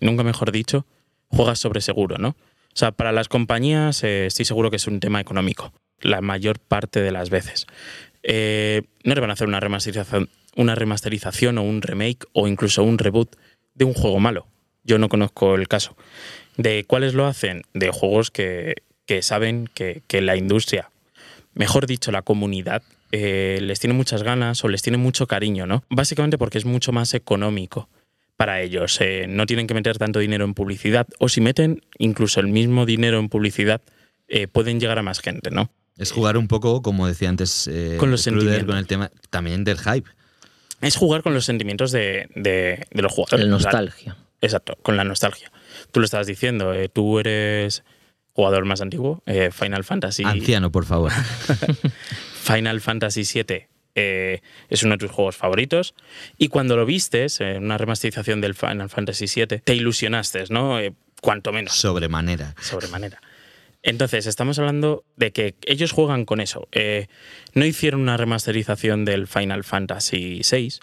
nunca 0.00 0.22
mejor 0.22 0.52
dicho, 0.52 0.86
juegas 1.28 1.58
sobre 1.58 1.80
seguro, 1.80 2.16
¿no? 2.18 2.36
O 2.72 2.78
sea, 2.80 2.92
para 2.92 3.12
las 3.12 3.28
compañías 3.28 4.02
eh, 4.04 4.26
estoy 4.26 4.44
seguro 4.44 4.70
que 4.70 4.76
es 4.76 4.86
un 4.86 5.00
tema 5.00 5.20
económico, 5.20 5.72
la 6.00 6.20
mayor 6.20 6.58
parte 6.58 7.00
de 7.00 7.10
las 7.10 7.30
veces. 7.30 7.66
Eh, 8.22 8.82
no 9.04 9.14
le 9.14 9.20
van 9.20 9.30
a 9.30 9.32
hacer 9.32 9.48
una 9.48 9.60
remasterización, 9.60 10.28
una 10.56 10.74
remasterización 10.74 11.58
o 11.58 11.62
un 11.62 11.82
remake 11.82 12.26
o 12.32 12.46
incluso 12.46 12.84
un 12.84 12.98
reboot 12.98 13.36
de 13.74 13.84
un 13.84 13.94
juego 13.94 14.20
malo. 14.20 14.46
Yo 14.84 14.98
no 14.98 15.08
conozco 15.08 15.54
el 15.54 15.68
caso. 15.68 15.96
¿De 16.56 16.84
cuáles 16.84 17.14
lo 17.14 17.26
hacen? 17.26 17.62
De 17.74 17.90
juegos 17.90 18.30
que, 18.30 18.74
saben 19.22 19.68
que, 19.74 20.02
la 20.20 20.36
industria, 20.36 20.90
mejor 21.54 21.86
dicho, 21.86 22.12
la 22.12 22.22
comunidad, 22.22 22.82
eh, 23.12 23.58
les 23.62 23.80
tiene 23.80 23.94
muchas 23.94 24.22
ganas 24.22 24.62
o 24.64 24.68
les 24.68 24.82
tiene 24.82 24.96
mucho 24.96 25.26
cariño, 25.26 25.66
¿no? 25.66 25.82
Básicamente 25.90 26.38
porque 26.38 26.58
es 26.58 26.64
mucho 26.64 26.92
más 26.92 27.14
económico 27.14 27.88
para 28.40 28.62
ellos. 28.62 28.98
Eh, 29.02 29.26
no 29.28 29.44
tienen 29.44 29.66
que 29.66 29.74
meter 29.74 29.98
tanto 29.98 30.18
dinero 30.18 30.46
en 30.46 30.54
publicidad 30.54 31.06
o 31.18 31.28
si 31.28 31.42
meten 31.42 31.82
incluso 31.98 32.40
el 32.40 32.46
mismo 32.46 32.86
dinero 32.86 33.18
en 33.18 33.28
publicidad, 33.28 33.82
eh, 34.28 34.48
pueden 34.48 34.80
llegar 34.80 34.98
a 34.98 35.02
más 35.02 35.20
gente, 35.20 35.50
¿no? 35.50 35.70
Es 35.98 36.10
jugar 36.10 36.38
un 36.38 36.48
poco, 36.48 36.80
como 36.80 37.06
decía 37.06 37.28
antes, 37.28 37.68
eh, 37.70 37.98
con 37.98 38.10
los 38.10 38.22
sentimientos. 38.22 38.64
con 38.64 38.78
el 38.78 38.86
tema 38.86 39.10
también 39.28 39.62
del 39.62 39.78
hype. 39.78 40.08
Es 40.80 40.96
jugar 40.96 41.22
con 41.22 41.34
los 41.34 41.44
sentimientos 41.44 41.92
de, 41.92 42.30
de, 42.34 42.86
los 42.92 43.12
jugadores. 43.12 43.44
La 43.44 43.50
nostalgia. 43.52 44.16
exacto, 44.40 44.78
con 44.80 44.96
la 44.96 45.04
nostalgia. 45.04 45.52
Tú 45.92 46.00
lo 46.00 46.06
estabas 46.06 46.26
diciendo, 46.26 46.72
tú 46.94 47.18
eres 47.18 47.84
jugador 48.32 48.64
más 48.64 48.80
antiguo, 48.80 49.22
Final 49.52 49.84
Fantasy. 49.84 50.24
Anciano, 50.24 50.72
por 50.72 50.86
favor. 50.86 51.12
Final 52.42 52.80
Fantasy 52.80 53.22
VII 53.22 53.69
eh, 53.94 54.40
es 54.68 54.82
uno 54.82 54.94
de 54.94 54.98
tus 54.98 55.10
juegos 55.10 55.36
favoritos. 55.36 55.94
Y 56.38 56.48
cuando 56.48 56.76
lo 56.76 56.86
vistes, 56.86 57.40
en 57.40 57.64
una 57.64 57.78
remasterización 57.78 58.40
del 58.40 58.54
Final 58.54 58.88
Fantasy 58.88 59.26
VII, 59.26 59.58
te 59.58 59.74
ilusionaste, 59.74 60.44
¿no? 60.50 60.78
Eh, 60.80 60.92
cuanto 61.20 61.52
menos. 61.52 61.74
Sobremanera. 61.74 62.54
Sobremanera. 62.60 63.20
Entonces, 63.82 64.26
estamos 64.26 64.58
hablando 64.58 65.04
de 65.16 65.32
que 65.32 65.54
ellos 65.66 65.92
juegan 65.92 66.24
con 66.24 66.40
eso. 66.40 66.68
Eh, 66.72 67.06
no 67.54 67.64
hicieron 67.64 68.00
una 68.02 68.16
remasterización 68.16 69.04
del 69.04 69.26
Final 69.26 69.64
Fantasy 69.64 70.42
VI 70.50 70.74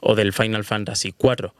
o 0.00 0.14
del 0.14 0.32
Final 0.32 0.64
Fantasy 0.64 1.14
IV 1.18 1.52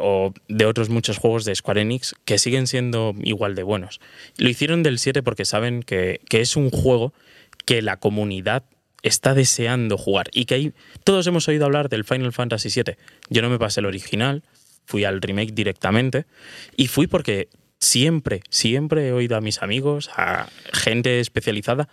o 0.00 0.32
de 0.46 0.64
otros 0.64 0.88
muchos 0.88 1.18
juegos 1.18 1.44
de 1.44 1.54
Square 1.54 1.80
Enix 1.80 2.14
que 2.24 2.38
siguen 2.38 2.68
siendo 2.68 3.14
igual 3.22 3.56
de 3.56 3.64
buenos. 3.64 4.00
Lo 4.38 4.48
hicieron 4.48 4.84
del 4.84 5.00
7 5.00 5.24
porque 5.24 5.44
saben 5.44 5.82
que, 5.82 6.20
que 6.28 6.40
es 6.40 6.56
un 6.56 6.70
juego 6.70 7.12
que 7.66 7.82
la 7.82 7.96
comunidad 7.98 8.62
está 9.06 9.34
deseando 9.34 9.96
jugar. 9.96 10.28
Y 10.32 10.44
que 10.44 10.72
todos 11.04 11.26
hemos 11.26 11.48
oído 11.48 11.64
hablar 11.64 11.88
del 11.88 12.04
Final 12.04 12.32
Fantasy 12.32 12.68
VII. 12.68 12.96
Yo 13.28 13.42
no 13.42 13.50
me 13.50 13.58
pasé 13.58 13.80
el 13.80 13.86
original, 13.86 14.42
fui 14.84 15.04
al 15.04 15.20
remake 15.20 15.52
directamente. 15.52 16.26
Y 16.76 16.88
fui 16.88 17.06
porque 17.06 17.48
siempre, 17.78 18.42
siempre 18.50 19.08
he 19.08 19.12
oído 19.12 19.36
a 19.36 19.40
mis 19.40 19.62
amigos, 19.62 20.10
a 20.16 20.48
gente 20.72 21.20
especializada, 21.20 21.88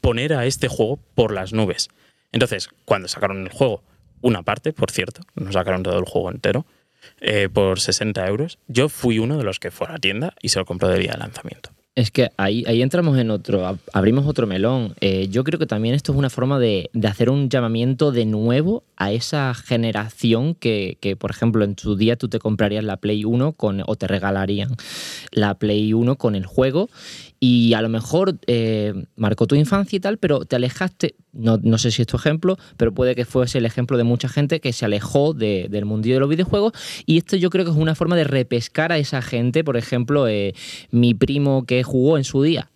poner 0.00 0.34
a 0.34 0.46
este 0.46 0.68
juego 0.68 0.98
por 1.14 1.32
las 1.32 1.52
nubes. 1.52 1.88
Entonces, 2.32 2.68
cuando 2.84 3.08
sacaron 3.08 3.42
el 3.42 3.48
juego, 3.48 3.82
una 4.20 4.42
parte, 4.42 4.72
por 4.72 4.90
cierto, 4.90 5.22
no 5.34 5.52
sacaron 5.52 5.82
todo 5.82 5.98
el 5.98 6.04
juego 6.04 6.30
entero, 6.30 6.66
eh, 7.20 7.48
por 7.52 7.80
60 7.80 8.26
euros, 8.26 8.58
yo 8.68 8.88
fui 8.88 9.18
uno 9.18 9.38
de 9.38 9.44
los 9.44 9.58
que 9.58 9.70
fue 9.70 9.86
a 9.86 9.92
la 9.92 9.98
tienda 9.98 10.34
y 10.42 10.50
se 10.50 10.58
lo 10.58 10.66
compró 10.66 10.88
de 10.88 10.98
día 10.98 11.12
de 11.12 11.18
lanzamiento. 11.18 11.70
Es 11.96 12.12
que 12.12 12.30
ahí, 12.36 12.64
ahí 12.68 12.82
entramos 12.82 13.18
en 13.18 13.30
otro, 13.30 13.78
abrimos 13.92 14.24
otro 14.26 14.46
melón. 14.46 14.94
Eh, 15.00 15.26
yo 15.28 15.42
creo 15.42 15.58
que 15.58 15.66
también 15.66 15.94
esto 15.94 16.12
es 16.12 16.18
una 16.18 16.30
forma 16.30 16.60
de, 16.60 16.88
hacer 17.04 17.30
un 17.30 17.48
llamamiento 17.50 18.12
de 18.12 18.26
nuevo 18.26 18.84
a 18.96 19.10
esa 19.10 19.52
generación 19.54 20.54
que, 20.54 21.16
por 21.18 21.32
ejemplo, 21.32 21.64
en 21.64 21.74
tu 21.74 21.96
día 21.96 22.16
tú 22.16 22.28
te 22.28 22.38
comprarías 22.38 22.84
la 22.84 22.96
Play 22.96 23.24
1 23.24 23.52
con, 23.52 23.82
o 23.84 23.96
te 23.96 24.06
regalarían 24.06 24.76
la 25.32 25.54
Play 25.54 25.92
1 25.92 26.16
con 26.16 26.36
el 26.36 26.46
juego 26.46 26.88
y 27.42 27.72
a 27.72 27.80
lo 27.80 27.88
mejor 27.88 28.38
eh, 28.46 28.92
marcó 29.16 29.46
tu 29.46 29.54
infancia 29.54 29.96
y 29.96 30.00
tal, 30.00 30.18
pero 30.18 30.44
te 30.44 30.56
alejaste, 30.56 31.14
no, 31.32 31.58
no, 31.62 31.78
sé 31.78 31.90
si 31.90 32.02
es 32.02 32.06
tu 32.06 32.18
ejemplo, 32.18 32.58
pero 32.76 32.92
puede 32.92 33.14
que 33.14 33.24
fuese 33.24 33.58
el 33.58 33.64
ejemplo 33.64 33.96
de 33.96 34.04
mucha 34.04 34.28
gente 34.28 34.60
que 34.60 34.74
se 34.74 34.84
alejó 34.84 35.32
del 35.32 35.84
mundillo 35.86 36.16
de 36.16 36.20
los 36.20 36.28
videojuegos. 36.28 36.74
Y 37.06 37.16
esto 37.16 37.36
yo 37.36 37.48
creo 37.48 37.64
que 37.64 37.70
es 37.70 37.76
una 37.78 37.94
forma 37.94 38.14
de 38.14 38.24
repescar 38.24 38.92
a 38.92 38.98
esa 38.98 39.22
gente, 39.22 39.64
por 39.64 39.78
ejemplo, 39.78 40.28
eh, 40.28 40.54
mi 40.90 41.14
primo 41.14 41.64
que 41.64 41.82
jugó 41.82 42.18
en 42.18 42.24
su 42.24 42.42
día 42.42 42.69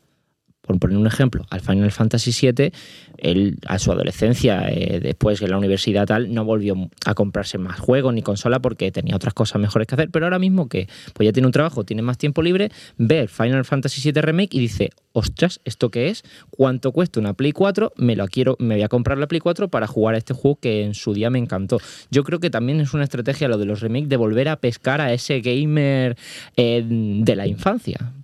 por 0.66 0.78
poner 0.78 0.96
un 0.96 1.06
ejemplo, 1.06 1.44
al 1.50 1.60
Final 1.60 1.90
Fantasy 1.90 2.30
VII, 2.30 2.72
él 3.18 3.58
a 3.66 3.78
su 3.78 3.92
adolescencia, 3.92 4.68
eh, 4.70 5.00
después 5.00 5.40
en 5.42 5.50
la 5.50 5.58
universidad 5.58 6.06
tal, 6.06 6.32
no 6.32 6.44
volvió 6.44 6.88
a 7.04 7.14
comprarse 7.14 7.58
más 7.58 7.78
juegos 7.78 8.14
ni 8.14 8.22
consola 8.22 8.60
porque 8.60 8.90
tenía 8.90 9.14
otras 9.16 9.34
cosas 9.34 9.60
mejores 9.60 9.86
que 9.86 9.94
hacer, 9.94 10.10
pero 10.10 10.26
ahora 10.26 10.38
mismo 10.38 10.68
que 10.68 10.88
pues 11.12 11.26
ya 11.26 11.32
tiene 11.32 11.46
un 11.46 11.52
trabajo, 11.52 11.84
tiene 11.84 12.02
más 12.02 12.18
tiempo 12.18 12.42
libre, 12.42 12.70
ve 12.96 13.28
Final 13.28 13.64
Fantasy 13.64 14.00
VII 14.10 14.22
Remake 14.22 14.56
y 14.56 14.60
dice, 14.60 14.90
ostras, 15.12 15.60
¿esto 15.64 15.90
qué 15.90 16.08
es? 16.08 16.22
¿Cuánto 16.50 16.92
cuesta 16.92 17.20
una 17.20 17.34
Play 17.34 17.52
4? 17.52 17.92
Me 17.96 18.16
lo 18.16 18.26
quiero, 18.26 18.56
me 18.58 18.76
voy 18.76 18.82
a 18.82 18.88
comprar 18.88 19.18
la 19.18 19.28
Play 19.28 19.40
4 19.40 19.68
para 19.68 19.86
jugar 19.86 20.14
a 20.14 20.18
este 20.18 20.32
juego 20.32 20.58
que 20.60 20.82
en 20.82 20.94
su 20.94 21.12
día 21.12 21.28
me 21.28 21.38
encantó. 21.38 21.78
Yo 22.10 22.24
creo 22.24 22.40
que 22.40 22.50
también 22.50 22.80
es 22.80 22.94
una 22.94 23.04
estrategia 23.04 23.48
lo 23.48 23.58
de 23.58 23.66
los 23.66 23.80
remakes 23.80 24.08
de 24.08 24.16
volver 24.16 24.48
a 24.48 24.56
pescar 24.56 25.00
a 25.00 25.12
ese 25.12 25.40
gamer 25.40 26.16
eh, 26.56 26.84
de 26.86 27.36
la 27.36 27.46
infancia 27.46 28.14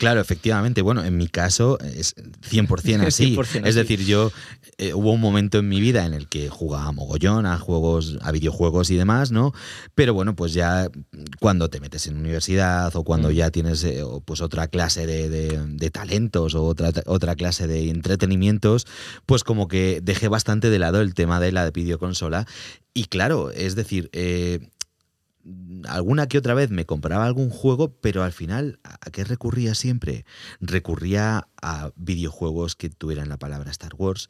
Claro, 0.00 0.22
efectivamente. 0.22 0.80
Bueno, 0.80 1.04
en 1.04 1.18
mi 1.18 1.28
caso 1.28 1.78
es 1.80 2.16
100% 2.16 3.06
así. 3.06 3.38
es 3.64 3.74
decir, 3.74 4.02
yo 4.06 4.32
eh, 4.78 4.94
hubo 4.94 5.12
un 5.12 5.20
momento 5.20 5.58
en 5.58 5.68
mi 5.68 5.78
vida 5.78 6.06
en 6.06 6.14
el 6.14 6.26
que 6.26 6.48
jugaba 6.48 6.90
mogollón 6.90 7.44
a 7.44 7.58
juegos, 7.58 8.16
a 8.22 8.32
videojuegos 8.32 8.90
y 8.90 8.96
demás, 8.96 9.30
¿no? 9.30 9.52
Pero 9.94 10.14
bueno, 10.14 10.34
pues 10.34 10.54
ya 10.54 10.88
cuando 11.38 11.68
te 11.68 11.80
metes 11.80 12.06
en 12.06 12.16
universidad 12.16 12.96
o 12.96 13.04
cuando 13.04 13.28
mm. 13.28 13.32
ya 13.32 13.50
tienes 13.50 13.84
eh, 13.84 14.02
pues 14.24 14.40
otra 14.40 14.68
clase 14.68 15.06
de, 15.06 15.90
talentos 15.90 16.54
o 16.54 16.64
otra, 16.64 16.92
otra 17.04 17.36
clase 17.36 17.66
de 17.66 17.90
entretenimientos, 17.90 18.86
pues 19.26 19.44
como 19.44 19.68
que 19.68 20.00
dejé 20.02 20.28
bastante 20.28 20.70
de 20.70 20.78
lado 20.78 21.02
el 21.02 21.12
tema 21.12 21.40
de 21.40 21.52
la 21.52 21.70
videoconsola. 21.70 22.46
Y 22.94 23.04
claro, 23.04 23.50
es 23.50 23.74
decir, 23.74 24.08
eh, 24.14 24.60
alguna 25.88 26.26
que 26.28 26.38
otra 26.38 26.54
vez 26.54 26.70
me 26.70 26.86
compraba 26.86 27.26
algún 27.26 27.50
juego, 27.50 27.92
pero 28.00 28.22
al 28.22 28.32
final, 28.32 28.80
¿a 28.82 29.10
qué 29.10 29.24
recurría 29.24 29.74
siempre? 29.74 30.24
Recurría 30.60 31.48
a 31.60 31.90
videojuegos 31.96 32.76
que 32.76 32.90
tuvieran 32.90 33.28
la 33.28 33.38
palabra 33.38 33.70
Star 33.70 33.92
Wars, 33.96 34.28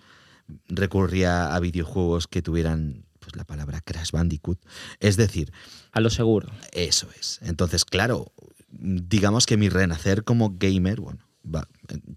recurría 0.68 1.54
a 1.54 1.60
videojuegos 1.60 2.26
que 2.26 2.42
tuvieran 2.42 3.04
pues, 3.20 3.36
la 3.36 3.44
palabra 3.44 3.80
Crash 3.80 4.10
Bandicoot. 4.10 4.58
Es 4.98 5.16
decir... 5.16 5.52
A 5.92 6.00
lo 6.00 6.10
seguro. 6.10 6.48
Eso 6.72 7.08
es. 7.18 7.40
Entonces, 7.42 7.84
claro, 7.84 8.32
digamos 8.70 9.46
que 9.46 9.56
mi 9.56 9.68
renacer 9.68 10.24
como 10.24 10.54
gamer, 10.58 11.00
bueno, 11.00 11.20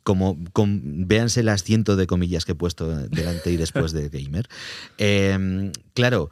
como, 0.03 0.37
véanse 0.37 1.43
las 1.43 1.63
cientos 1.63 1.97
de 1.97 2.07
comillas 2.07 2.45
que 2.45 2.51
he 2.51 2.55
puesto 2.55 2.89
delante 3.07 3.51
y 3.51 3.57
después 3.57 3.91
de 3.91 4.09
gamer. 4.09 4.47
Em, 4.97 5.71
claro, 5.93 6.29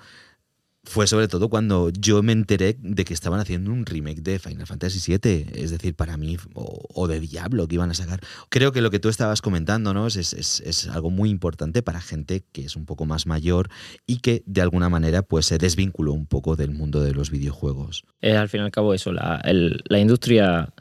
fue 0.84 1.06
sobre 1.06 1.28
todo 1.28 1.50
cuando 1.50 1.92
yo 1.92 2.24
me 2.24 2.32
enteré 2.32 2.76
de 2.80 3.06
que 3.06 3.14
estaban 3.14 3.40
haciendo 3.40 3.72
un 3.72 3.86
remake 3.86 4.22
de 4.22 4.40
Final 4.40 4.66
Fantasy 4.66 5.16
VII, 5.16 5.48
es 5.54 5.72
decir, 5.72 5.96
para 5.96 6.18
mí, 6.18 6.38
o, 6.54 7.08
de 7.08 7.20
Diablo 7.20 7.68
que 7.68 7.76
iban 7.76 7.92
a 7.92 7.94
sacar. 7.94 8.20
Creo 8.50 8.72
que 8.72 8.82
lo 8.82 8.90
que 8.90 9.00
tú 9.00 9.10
estabas 9.10 9.42
comentando 9.42 9.94
¿no? 9.94 10.08
es, 10.08 10.16
es, 10.34 10.88
algo 10.88 11.12
muy 11.12 11.30
importante 11.30 11.84
para 11.84 12.02
gente 12.02 12.44
que 12.52 12.66
es 12.66 12.76
un 12.76 12.86
poco 12.86 13.06
más 13.06 13.28
mayor 13.28 13.70
y 14.08 14.18
que 14.18 14.44
de 14.46 14.62
alguna 14.62 14.90
manera 14.90 15.22
pues, 15.22 15.46
se 15.46 15.58
desvinculó 15.58 16.14
un 16.14 16.26
poco 16.26 16.56
del 16.56 16.72
mundo 16.72 17.02
de 17.02 17.14
los 17.14 17.30
videojuegos. 17.30 18.04
Es 18.20 18.36
al 18.36 18.50
fin 18.50 18.62
y 18.62 18.64
al 18.64 18.72
cabo 18.72 18.94
eso, 18.94 19.12
la, 19.12 19.42
la 19.44 20.00
industria 20.00 20.74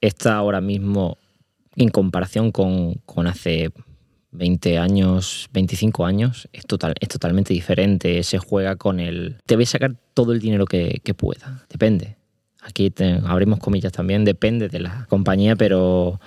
está 0.00 0.36
ahora 0.36 0.60
mismo 0.60 1.18
en 1.76 1.88
comparación 1.88 2.52
con, 2.52 2.94
con 3.06 3.26
hace 3.26 3.70
20 4.30 4.78
años, 4.78 5.48
25 5.52 6.04
años, 6.04 6.48
es, 6.52 6.66
total, 6.66 6.94
es 7.00 7.08
totalmente 7.08 7.54
diferente. 7.54 8.22
Se 8.22 8.38
juega 8.38 8.76
con 8.76 9.00
el. 9.00 9.36
Te 9.46 9.56
voy 9.56 9.64
a 9.64 9.66
sacar 9.66 9.94
todo 10.14 10.32
el 10.32 10.40
dinero 10.40 10.66
que, 10.66 11.00
pueda. 11.16 11.64
Depende. 11.70 12.16
Aquí 12.60 12.92
abrimos 13.24 13.60
comillas 13.60 13.92
también, 13.92 14.24
depende 14.24 14.68
de 14.68 14.80
la 14.80 15.06
compañía, 15.08 15.56
pero. 15.56 16.20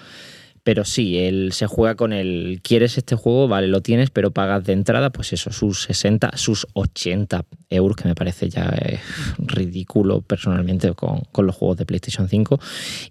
Pero 0.64 0.86
sí, 0.86 1.18
él 1.18 1.54
se 1.54 1.66
juega 1.66 1.96
con 1.96 2.14
el. 2.14 2.60
¿Quieres 2.64 2.96
este 2.98 3.16
juego? 3.16 3.48
Vale, 3.48 3.68
lo 3.68 3.82
tienes, 3.82 4.12
pero 4.12 4.30
pagas 4.30 4.64
de 4.64 4.74
entrada, 4.74 5.10
pues 5.10 5.34
eso, 5.34 5.52
sus 5.52 5.84
60, 5.84 6.38
sus 6.38 6.68
80 6.74 7.46
euros, 7.72 7.98
que 7.98 8.08
me 8.08 8.14
parece 8.14 8.48
ya 8.48 8.72
ridículo 9.40 10.22
personalmente 10.22 10.94
con, 10.94 11.22
con 11.32 11.48
los 11.48 11.56
juegos 11.56 11.78
de 11.78 11.88
PlayStation 11.88 12.30
5. 12.30 12.60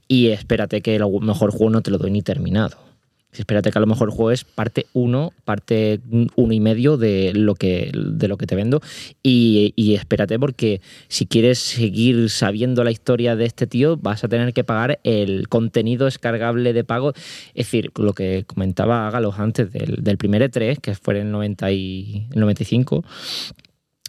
Y 0.07 0.29
espérate 0.29 0.81
que 0.81 0.94
el 0.94 1.05
mejor 1.22 1.50
juego 1.50 1.70
no 1.70 1.83
te 1.83 1.90
lo 1.90 1.98
doy 1.98 2.12
ni 2.12 2.22
terminado 2.22 2.89
espérate 3.33 3.71
que 3.71 3.79
a 3.79 3.81
lo 3.81 3.87
mejor 3.87 4.12
el 4.12 4.45
parte 4.55 4.87
1, 4.93 5.33
parte 5.45 6.01
uno 6.37 6.53
y 6.53 6.61
medio 6.61 6.97
de 6.97 7.33
lo 7.35 7.55
que, 7.55 7.90
de 7.95 8.29
lo 8.29 8.37
que 8.37 8.47
te 8.47 8.57
vendo. 8.57 8.81
Y, 9.23 9.73
y, 9.77 9.95
espérate 9.95 10.38
porque 10.38 10.81
si 11.09 11.27
quieres 11.27 11.59
seguir 11.59 12.31
sabiendo 12.31 12.85
la 12.85 12.90
historia 12.90 13.37
de 13.37 13.47
este 13.47 13.66
tío, 13.66 13.97
vas 13.97 14.25
a 14.25 14.29
tener 14.29 14.53
que 14.53 14.64
pagar 14.64 15.01
el 15.05 15.49
contenido 15.49 16.07
descargable 16.07 16.73
de 16.73 16.85
pago. 16.85 17.12
Es 17.55 17.66
decir, 17.66 17.93
lo 17.97 18.12
que 18.12 18.45
comentaba 18.47 19.11
Galos 19.11 19.38
antes 19.38 19.73
del, 19.73 20.03
del 20.03 20.19
primer 20.19 20.43
E3, 20.43 20.79
que 20.81 20.95
fue 20.95 21.19
en 21.19 21.27
el, 21.27 21.33
90 21.33 21.73
y, 21.73 22.27
el 22.33 22.40
95 22.40 23.05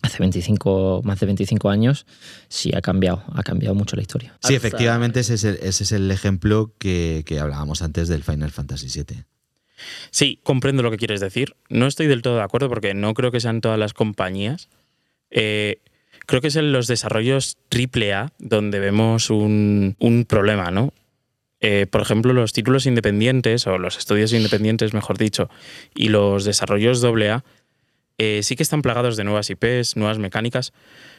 hace 0.01 0.17
25, 0.19 1.01
más 1.03 1.19
de 1.19 1.25
25 1.27 1.69
años, 1.69 2.05
sí 2.47 2.71
ha 2.75 2.81
cambiado, 2.81 3.23
ha 3.33 3.43
cambiado 3.43 3.75
mucho 3.75 3.95
la 3.95 4.01
historia. 4.01 4.37
Sí, 4.41 4.55
efectivamente 4.55 5.19
ese 5.19 5.35
es 5.35 5.43
el, 5.43 5.59
ese 5.61 5.83
es 5.83 5.91
el 5.91 6.09
ejemplo 6.11 6.73
que, 6.77 7.23
hablábamos 7.39 7.81
antes 7.81 8.07
del 8.07 8.23
Final 8.23 8.51
Fantasy 8.51 8.87
VII. 8.87 9.23
Sí, 10.11 10.39
comprendo 10.43 10.83
lo 10.83 10.91
que 10.91 10.97
quieres 10.97 11.19
decir. 11.19 11.55
No 11.69 11.87
estoy 11.87 12.07
del 12.07 12.21
todo 12.21 12.35
de 12.35 12.43
acuerdo 12.43 12.69
porque 12.69 12.93
no 12.93 13.13
creo 13.13 13.31
que 13.31 13.39
sean 13.39 13.61
todas 13.61 13.79
las 13.79 13.93
compañías. 13.93 14.69
Eh, 15.31 15.79
creo 16.25 16.41
que 16.41 16.47
es 16.47 16.55
en 16.55 16.71
los 16.71 16.87
desarrollos 16.87 17.57
AAA 17.71 18.33
donde 18.37 18.79
vemos 18.79 19.29
un, 19.29 19.95
problema, 20.27 20.71
¿no? 20.71 20.93
Eh, 21.61 21.85
por 21.89 22.01
ejemplo, 22.01 22.33
los 22.33 22.53
títulos 22.53 22.87
independientes, 22.87 23.67
o 23.67 23.77
los 23.77 23.97
estudios 23.97 24.33
independientes, 24.33 24.93
mejor 24.93 25.19
dicho, 25.19 25.49
y 25.93 26.09
los 26.09 26.43
desarrollos 26.43 27.03
AA 27.03 27.43
eh, 28.23 28.43
sí 28.43 28.55
que 28.55 28.61
están 28.61 28.83
plagados 28.83 29.17
de 29.17 29.23
nuevas 29.23 29.49
IPs, 29.49 29.97
nuevas 29.97 30.19
mecánicas, 30.19 30.73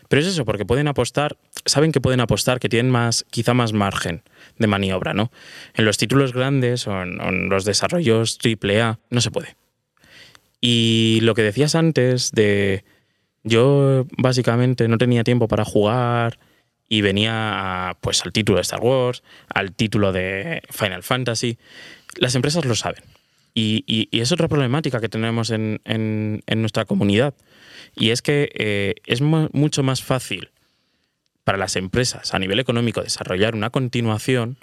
pero 0.09 0.23
es 0.23 0.29
eso, 0.29 0.45
porque 0.45 0.65
pueden 0.65 0.87
apostar, 0.87 1.37
saben 1.65 1.91
que 1.91 2.01
pueden 2.01 2.21
apostar, 2.21 2.61
que 2.61 2.69
tienen 2.69 2.93
más, 2.93 3.27
quizá 3.29 3.55
más 3.55 3.73
margen 3.73 4.23
de 4.57 4.69
maniobra, 4.69 5.13
¿no? 5.13 5.33
En 5.75 5.85
los 5.85 5.99
títulos 5.99 6.33
grandes 6.33 6.87
o 6.87 7.03
en, 7.03 7.49
los 7.49 7.65
desarrollos 7.65 8.39
AAA 8.39 9.01
no 9.11 9.21
se 9.21 9.33
puede. 9.33 9.57
Y 10.61 11.19
lo 11.23 11.35
que 11.35 11.43
decías 11.43 11.75
antes 11.75 12.31
de 12.31 12.85
yo 13.43 14.07
básicamente 14.17 14.87
no 14.87 14.97
tenía 14.97 15.25
tiempo 15.25 15.49
para 15.49 15.65
jugar 15.65 16.39
y 16.89 17.01
venía 17.01 17.97
pues 18.01 18.25
al 18.25 18.33
título 18.33 18.59
de 18.59 18.63
Star 18.63 18.79
Wars, 18.79 19.25
al 19.49 19.73
título 19.73 20.13
de 20.13 20.63
Final 20.71 21.03
Fantasy, 21.03 21.59
las 22.15 22.37
empresas 22.37 22.65
lo 22.65 22.77
saben. 22.77 23.03
Y, 23.55 24.09
es 24.13 24.33
otra 24.33 24.49
problemática 24.49 25.01
que 25.01 25.09
tenemos 25.09 25.51
en, 25.51 25.81
nuestra 26.57 26.85
comunidad. 26.85 27.35
Y 27.95 28.11
es 28.11 28.23
que 28.23 28.51
eh, 28.55 28.95
es 29.07 29.21
mucho 29.21 29.83
más 29.83 30.03
fácil 30.03 30.51
para 31.45 31.59
las 31.59 31.77
empresas 31.77 32.35
a 32.35 32.39
nivel 32.39 32.61
económico 32.61 33.03
desarrollar 33.03 33.55
una 33.55 33.71
continuación 33.71 34.57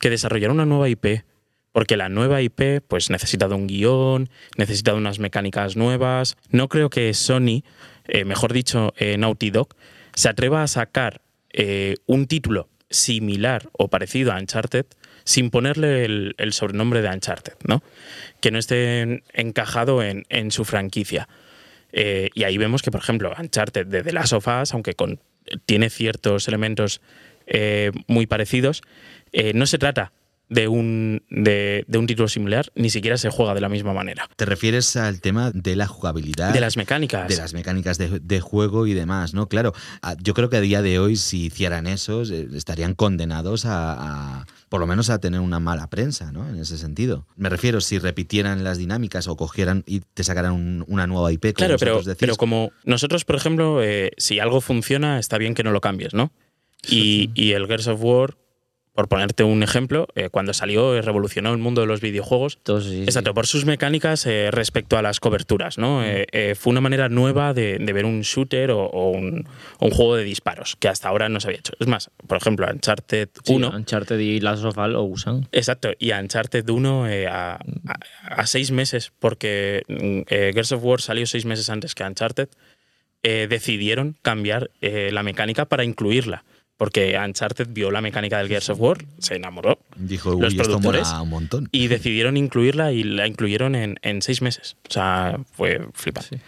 que 0.00 0.10
desarrollar 0.10 0.50
una 0.50 0.66
nueva 0.66 0.88
IP. 0.88 1.24
Porque 1.72 1.96
la 1.98 2.08
nueva 2.08 2.40
IP 2.40 2.82
pues, 2.88 3.10
necesita 3.10 3.48
de 3.48 3.54
un 3.54 3.66
guion, 3.66 4.30
necesita 4.56 4.92
de 4.92 4.98
unas 4.98 5.18
mecánicas 5.18 5.76
nuevas. 5.76 6.36
No 6.50 6.68
creo 6.68 6.88
que 6.88 7.12
Sony, 7.12 7.64
eh, 8.06 8.24
mejor 8.24 8.54
dicho, 8.54 8.94
eh, 8.96 9.18
Naughty 9.18 9.50
Dog, 9.50 9.76
se 10.14 10.28
atreva 10.28 10.62
a 10.62 10.68
sacar 10.68 11.22
un 12.06 12.26
título 12.26 12.68
similar 12.90 13.70
o 13.72 13.88
parecido 13.88 14.30
a 14.30 14.36
Uncharted 14.38 14.84
sin 15.26 15.50
ponerle 15.50 16.04
el, 16.04 16.52
sobrenombre 16.52 17.02
de 17.02 17.08
Uncharted, 17.08 17.54
¿no? 17.66 17.82
Que 18.40 18.52
no 18.52 18.58
esté 18.58 19.24
encajado 19.34 20.00
en, 20.02 20.50
su 20.52 20.64
franquicia. 20.64 21.28
Eh, 21.92 22.30
y 22.34 22.44
ahí 22.44 22.56
vemos 22.58 22.80
que, 22.80 22.92
por 22.92 23.00
ejemplo, 23.00 23.34
Uncharted 23.36 23.86
de 23.86 24.04
The 24.04 24.12
Last 24.12 24.32
of 24.32 24.46
Us, 24.46 24.72
aunque 24.72 24.94
con, 24.94 25.18
tiene 25.66 25.90
ciertos 25.90 26.46
elementos 26.46 27.00
eh, 27.48 27.90
muy 28.06 28.26
parecidos, 28.26 28.82
eh, 29.32 29.52
no 29.52 29.66
se 29.66 29.78
trata 29.78 30.12
de 30.48 30.68
un, 30.68 31.22
de, 31.28 31.84
un 31.94 32.06
título 32.06 32.28
similar, 32.28 32.70
ni 32.74 32.90
siquiera 32.90 33.16
se 33.16 33.30
juega 33.30 33.54
de 33.54 33.60
la 33.60 33.68
misma 33.68 33.92
manera. 33.92 34.28
¿Te 34.36 34.44
refieres 34.44 34.94
al 34.96 35.20
tema 35.20 35.50
de 35.52 35.74
la 35.74 35.86
jugabilidad? 35.86 36.52
De 36.52 36.60
las 36.60 36.76
mecánicas. 36.76 37.28
De 37.28 37.36
las 37.36 37.52
mecánicas 37.52 37.98
de, 37.98 38.40
juego 38.40 38.86
y 38.86 38.94
demás, 38.94 39.34
¿no? 39.34 39.48
Claro, 39.48 39.72
yo 40.22 40.34
creo 40.34 40.48
que 40.48 40.58
a 40.58 40.60
día 40.60 40.82
de 40.82 40.98
hoy, 40.98 41.16
si 41.16 41.46
hicieran 41.46 41.86
eso, 41.86 42.22
estarían 42.22 42.94
condenados 42.94 43.64
a, 43.66 44.46
por 44.68 44.80
lo 44.80 44.86
menos 44.86 45.10
a 45.10 45.18
tener 45.18 45.40
una 45.40 45.58
mala 45.58 45.88
prensa, 45.88 46.30
¿no? 46.32 46.48
En 46.48 46.56
ese 46.56 46.78
sentido. 46.78 47.26
Me 47.36 47.48
refiero, 47.48 47.80
si 47.80 47.98
repitieran 47.98 48.62
las 48.62 48.78
dinámicas 48.78 49.26
o 49.26 49.36
cogieran 49.36 49.82
y 49.86 50.00
te 50.00 50.22
sacaran 50.22 50.84
una 50.86 51.06
nueva 51.06 51.32
IP, 51.32 51.54
como 51.54 51.54
claro, 51.54 51.76
pero, 51.78 52.02
pero 52.18 52.36
como 52.36 52.70
nosotros, 52.84 53.24
por 53.24 53.36
ejemplo, 53.36 53.82
eh, 53.82 54.12
si 54.16 54.38
algo 54.38 54.60
funciona, 54.60 55.18
está 55.18 55.38
bien 55.38 55.54
que 55.54 55.64
no 55.64 55.72
lo 55.72 55.80
cambies, 55.80 56.14
¿no? 56.14 56.30
Y, 56.88 57.30
y 57.34 57.52
el 57.52 57.66
Gears 57.66 57.88
of 57.88 58.00
War 58.00 58.36
por 58.96 59.08
ponerte 59.08 59.44
un 59.44 59.62
ejemplo, 59.62 60.08
eh, 60.14 60.30
cuando 60.30 60.54
salió 60.54 61.00
revolucionó 61.02 61.52
el 61.52 61.58
mundo 61.58 61.82
de 61.82 61.86
los 61.86 62.00
videojuegos. 62.00 62.58
exacto, 62.66 63.34
por 63.34 63.46
sus 63.46 63.66
mecánicas 63.66 64.24
eh, 64.26 64.50
respecto 64.50 64.96
a 64.96 65.02
las 65.02 65.20
coberturas. 65.20 65.76
¿no? 65.76 66.02
Eh, 66.02 66.54
fue 66.58 66.70
una 66.70 66.80
manera 66.80 67.10
nueva 67.10 67.52
de, 67.52 67.78
ver 67.78 68.06
un 68.06 68.22
shooter 68.22 68.70
o, 68.70 69.10
un, 69.10 69.46
juego 69.78 70.16
de 70.16 70.24
disparos, 70.24 70.76
que 70.76 70.88
hasta 70.88 71.08
ahora 71.08 71.28
no 71.28 71.40
se 71.40 71.48
había 71.48 71.58
hecho. 71.58 71.74
Es 71.78 71.86
más, 71.86 72.10
por 72.26 72.38
ejemplo, 72.38 72.66
Uncharted 72.72 73.28
1. 73.46 73.68
Uncharted 73.68 74.18
y 74.18 74.40
Last 74.40 74.64
of 74.64 74.78
Us 74.78 74.88
lo 74.88 75.02
usan. 75.02 75.46
Exacto, 75.52 75.90
y 75.98 76.12
Uncharted 76.12 76.68
1 76.68 77.06
a, 77.30 77.58
a, 78.22 78.46
seis 78.46 78.70
meses, 78.70 79.12
porque 79.18 79.82
Gears 80.26 80.72
of 80.72 80.82
War 80.82 81.02
salió 81.02 81.26
seis 81.26 81.44
meses 81.44 81.68
antes 81.68 81.94
que 81.94 82.02
Uncharted, 82.02 82.48
decidieron 83.22 84.16
cambiar 84.22 84.70
la 84.80 85.22
mecánica 85.22 85.66
para 85.66 85.84
incluirla 85.84 86.44
porque 86.76 87.18
Uncharted 87.18 87.68
vio 87.70 87.90
la 87.90 88.00
mecánica 88.00 88.38
del 88.38 88.48
Gears 88.48 88.68
of 88.68 88.80
War, 88.80 88.98
se 89.18 89.36
enamoró. 89.36 89.78
Dijo, 89.96 90.34
los 90.34 90.54
productores 90.54 91.08
un 91.08 91.30
montón. 91.30 91.68
Y 91.72 91.88
decidieron 91.88 92.36
incluirla 92.36 92.92
y 92.92 93.02
la 93.02 93.26
incluyeron 93.26 93.74
en, 93.74 94.22
seis 94.22 94.42
meses. 94.42 94.76
O 94.88 94.92
sea, 94.92 95.38
fue 95.52 95.88
flipante. 95.94 96.40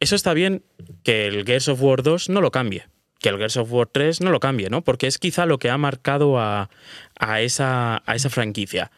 Eso 0.00 0.16
está 0.16 0.34
bien 0.34 0.64
que 1.04 1.26
el 1.26 1.44
Gears 1.44 1.68
of 1.68 1.80
War 1.80 2.02
2 2.02 2.30
no 2.30 2.40
lo 2.40 2.50
cambie. 2.50 2.86
Que 3.20 3.28
el 3.28 3.38
Gears 3.38 3.56
of 3.58 3.72
War 3.72 3.86
3 3.86 4.22
no 4.22 4.30
lo 4.30 4.40
cambie, 4.40 4.70
¿no? 4.70 4.82
Porque 4.82 5.06
es 5.06 5.18
quizá 5.18 5.46
lo 5.46 5.58
que 5.58 5.70
ha 5.70 5.78
marcado 5.78 6.38
a, 6.38 6.68
esa, 7.38 8.02
a 8.06 8.14
esa 8.16 8.28
franquicia. 8.28 8.90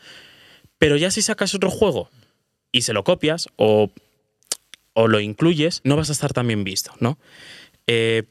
Pero 0.79 0.97
ya 0.97 1.11
si 1.11 1.21
sacas 1.21 1.55
otro 1.55 1.71
juego 1.71 2.11
y 2.73 2.83
se 2.83 2.95
lo 2.95 3.05
copias 3.05 3.49
o, 3.57 3.91
o 4.95 5.09
lo 5.09 5.21
incluyes, 5.21 5.83
no 5.85 5.97
vas 5.97 6.09
a 6.09 6.13
estar 6.13 6.33
tan 6.33 6.47
bien 6.47 6.65
visto, 6.65 6.93
¿no? 6.99 7.19
Eh, 7.87 8.25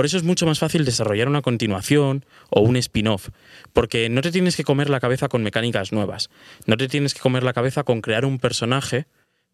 por 0.00 0.06
eso 0.06 0.16
es 0.16 0.22
mucho 0.22 0.46
más 0.46 0.58
fácil 0.58 0.86
desarrollar 0.86 1.28
una 1.28 1.42
continuación 1.42 2.24
o 2.48 2.62
un 2.62 2.76
spin-off, 2.76 3.28
porque 3.74 4.08
no 4.08 4.22
te 4.22 4.32
tienes 4.32 4.56
que 4.56 4.64
comer 4.64 4.88
la 4.88 4.98
cabeza 4.98 5.28
con 5.28 5.42
mecánicas 5.42 5.92
nuevas, 5.92 6.30
no 6.64 6.78
te 6.78 6.88
tienes 6.88 7.12
que 7.12 7.20
comer 7.20 7.42
la 7.42 7.52
cabeza 7.52 7.82
con 7.82 8.00
crear 8.00 8.24
un 8.24 8.38
personaje, 8.38 9.04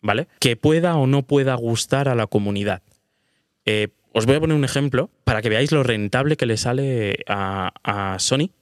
¿vale? 0.02 0.28
Que 0.38 0.54
pueda 0.54 0.94
o 0.94 1.08
no 1.08 1.22
pueda 1.22 1.56
gustar 1.56 2.08
a 2.08 2.14
la 2.14 2.28
comunidad. 2.28 2.82
Eh, 3.64 3.88
os 4.12 4.24
voy 4.24 4.36
a 4.36 4.40
poner 4.40 4.56
un 4.56 4.62
ejemplo 4.62 5.10
para 5.24 5.42
que 5.42 5.48
veáis 5.48 5.72
lo 5.72 5.82
rentable 5.82 6.36
que 6.36 6.46
le 6.46 6.58
sale 6.58 7.24
a, 7.26 8.14
Sony 8.20 8.52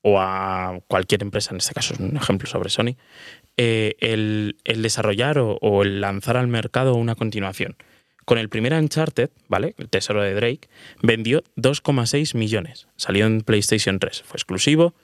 o 0.00 0.18
a 0.22 0.80
cualquier 0.86 1.20
empresa, 1.20 1.50
en 1.50 1.58
este 1.58 1.74
caso 1.74 1.92
es 1.92 2.00
un 2.00 2.16
ejemplo 2.16 2.48
sobre 2.48 2.70
Sony, 2.70 2.96
eh, 3.58 3.94
el, 4.00 4.56
desarrollar 4.64 5.36
o 5.38 5.82
el 5.82 6.00
lanzar 6.00 6.38
al 6.38 6.48
mercado 6.48 6.94
una 6.94 7.14
continuación. 7.14 7.76
Con 8.30 8.38
el 8.38 8.48
primer 8.48 8.74
Uncharted, 8.74 9.28
¿vale? 9.48 9.74
El 9.76 9.88
tesoro 9.88 10.22
de 10.22 10.32
Drake, 10.34 10.68
vendió 11.02 11.42
2,6 11.56 12.36
millones. 12.36 12.86
Salió 12.94 13.26
en 13.26 13.40
PlayStation 13.40 13.98
3. 13.98 14.22
Fue 14.22 14.36
exclusivo. 14.36 14.94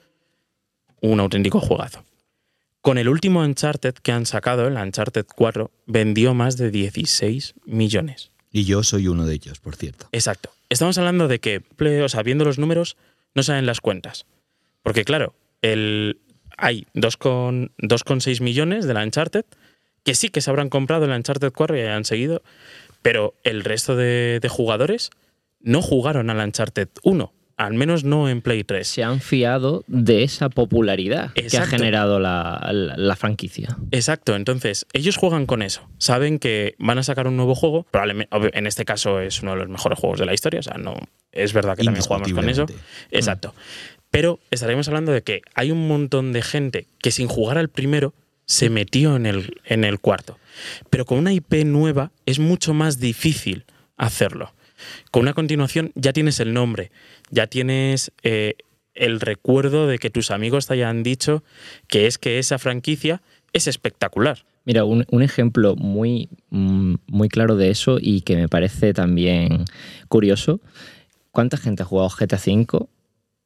Un 1.01 1.19
auténtico 1.19 1.59
juegazo. 1.59 2.05
Con 2.79 2.97
el 2.97 3.09
último 3.09 3.41
Uncharted 3.41 3.95
que 3.95 4.13
han 4.13 4.25
sacado, 4.25 4.65
el 4.65 4.77
Uncharted 4.77 5.25
4, 5.35 5.69
vendió 5.87 6.33
más 6.33 6.55
de 6.55 6.71
16 6.71 7.55
millones. 7.65 8.31
Y 8.49 8.63
yo 8.63 8.81
soy 8.83 9.09
uno 9.09 9.25
de 9.25 9.33
ellos, 9.33 9.59
por 9.59 9.75
cierto. 9.75 10.07
Exacto. 10.13 10.51
Estamos 10.69 10.97
hablando 10.97 11.27
de 11.27 11.41
que, 11.41 11.63
o 12.01 12.07
sea, 12.07 12.23
viendo 12.23 12.45
los 12.45 12.59
números, 12.59 12.95
no 13.35 13.43
salen 13.43 13.65
las 13.65 13.81
cuentas. 13.81 14.25
Porque, 14.83 15.03
claro, 15.03 15.35
el, 15.61 16.21
hay 16.55 16.87
2,6 16.93 18.41
millones 18.41 18.87
de 18.87 18.93
la 18.93 19.03
Uncharted, 19.03 19.43
que 20.05 20.15
sí 20.15 20.29
que 20.29 20.39
se 20.39 20.49
habrán 20.49 20.69
comprado 20.69 21.03
en 21.03 21.09
la 21.09 21.17
Uncharted 21.17 21.51
4 21.51 21.75
y 21.75 21.81
hayan 21.81 22.05
seguido, 22.05 22.41
pero 23.07 23.35
el 23.45 23.63
resto 23.63 23.95
de, 23.95 24.39
de 24.41 24.49
jugadores 24.49 25.11
no 25.61 25.81
jugaron 25.81 26.29
a 26.29 26.33
la 26.33 26.43
Uncharted 26.43 26.89
1 27.03 27.33
al 27.55 27.73
menos 27.73 28.03
no 28.03 28.29
en 28.29 28.41
Play 28.41 28.65
3. 28.65 28.85
Se 28.85 29.01
han 29.01 29.21
fiado 29.21 29.85
de 29.87 30.23
esa 30.23 30.49
popularidad 30.49 31.31
que 31.31 31.57
ha 31.57 31.65
generado 31.65 32.19
la, 32.19 33.15
franquicia. 33.17 33.77
Exacto, 33.91 34.35
entonces 34.35 34.85
ellos 34.91 35.15
juegan 35.15 35.45
con 35.45 35.63
eso. 35.63 35.89
Saben 35.97 36.37
que 36.37 36.75
van 36.77 36.99
a 36.99 37.03
sacar 37.03 37.27
un 37.27 37.35
nuevo 37.37 37.55
juego, 37.55 37.87
probablemente, 37.89 38.29
en 38.53 38.67
este 38.67 38.85
caso 38.85 39.21
es 39.21 39.41
uno 39.41 39.53
de 39.53 39.57
los 39.57 39.69
mejores 39.69 39.97
juegos 39.97 40.19
de 40.19 40.25
la 40.27 40.33
historia, 40.35 40.59
o 40.59 40.63
sea, 40.63 40.77
no 40.77 40.95
es 41.31 41.53
verdad 41.53 41.75
que 41.77 41.83
también 41.83 42.03
jugamos 42.03 42.31
con 42.31 42.49
eso. 42.49 42.67
Exacto. 43.09 43.55
Pero 44.11 44.39
estaremos 44.51 44.87
hablando 44.89 45.13
de 45.13 45.23
que 45.23 45.41
hay 45.55 45.71
un 45.71 45.87
montón 45.87 46.33
de 46.33 46.41
gente 46.43 46.87
que 46.99 47.09
sin 47.09 47.27
jugar 47.27 47.57
al 47.57 47.69
primero 47.69 48.13
se 48.47 48.69
metió 48.69 49.15
en 49.15 49.25
el, 49.25 49.61
en 49.65 49.83
el 49.83 49.99
cuarto. 49.99 50.39
Pero 50.89 51.05
con 51.05 51.19
una 51.19 51.33
IP 51.33 51.65
nueva 51.65 52.11
es 52.25 52.39
mucho 52.39 52.73
más 52.73 52.99
difícil 52.99 53.65
hacerlo. 53.97 54.53
Con 55.11 55.23
una 55.23 55.33
continuación 55.33 55.91
ya 55.95 56.13
tienes 56.13 56.39
el 56.39 56.53
nombre, 56.53 56.91
ya 57.29 57.47
tienes 57.47 58.11
eh, 58.23 58.55
el 58.93 59.19
recuerdo 59.19 59.87
de 59.87 59.99
que 59.99 60.09
tus 60.09 60.31
amigos 60.31 60.67
te 60.67 60.73
hayan 60.73 61.03
dicho 61.03 61.43
que 61.87 62.07
es 62.07 62.17
que 62.17 62.39
esa 62.39 62.57
franquicia 62.57 63.21
es 63.53 63.67
espectacular. 63.67 64.45
Mira, 64.65 64.83
un, 64.83 65.05
ejemplo 65.21 65.75
muy, 65.75 66.29
mm, 66.49 66.95
muy 67.07 67.29
claro 67.29 67.55
de 67.55 67.69
eso 67.69 67.97
y 68.01 68.21
que 68.21 68.35
me 68.35 68.49
parece 68.49 68.93
también 68.93 69.65
curioso. 70.09 70.59
¿Cuánta 71.31 71.57
gente 71.57 71.83
ha 71.83 71.85
jugado 71.85 72.09
GTA 72.09 72.37
V 72.37 72.87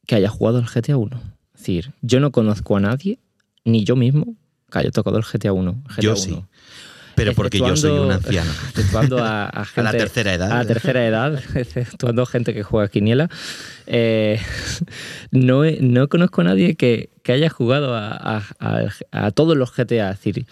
que 0.07 0.15
haya 0.15 0.29
jugado 0.29 0.59
el 0.59 0.65
GTA 0.65 0.97
1? 0.97 1.21
Es 1.53 1.59
decir, 1.59 1.93
yo 2.01 2.19
no 2.19 2.31
conozco 2.31 2.75
a 2.75 2.79
nadie, 2.79 3.19
ni 3.63 3.83
yo 3.83 3.95
mismo, 3.95 4.35
que 4.71 4.79
haya 4.79 4.91
tocado 4.91 5.17
el 5.17 5.23
GTA 5.23 5.53
1. 5.53 5.83
yo 5.99 6.15
sí. 6.15 6.43
Pero 7.15 7.33
porque 7.33 7.59
yo 7.59 7.75
soy 7.75 7.91
un 7.91 8.11
anciano. 8.11 8.51
a, 9.19 9.45
a, 9.47 9.67
la 9.83 9.91
tercera 9.91 10.33
edad. 10.33 10.51
A 10.51 10.55
la 10.55 10.65
tercera 10.65 11.05
edad, 11.05 11.39
exceptuando 11.55 12.25
gente 12.25 12.53
que 12.53 12.63
juega 12.63 12.87
quiniela. 12.87 13.29
Eh, 13.87 14.39
no, 15.31 15.63
no 15.65 16.07
conozco 16.07 16.41
a 16.41 16.45
nadie 16.45 16.75
que, 16.75 17.09
que 17.23 17.31
haya 17.31 17.49
jugado 17.49 17.95
a, 17.95 18.41
todos 19.33 19.57
los 19.57 19.75
GTA. 19.75 20.11
Es 20.11 20.17
decir, 20.17 20.45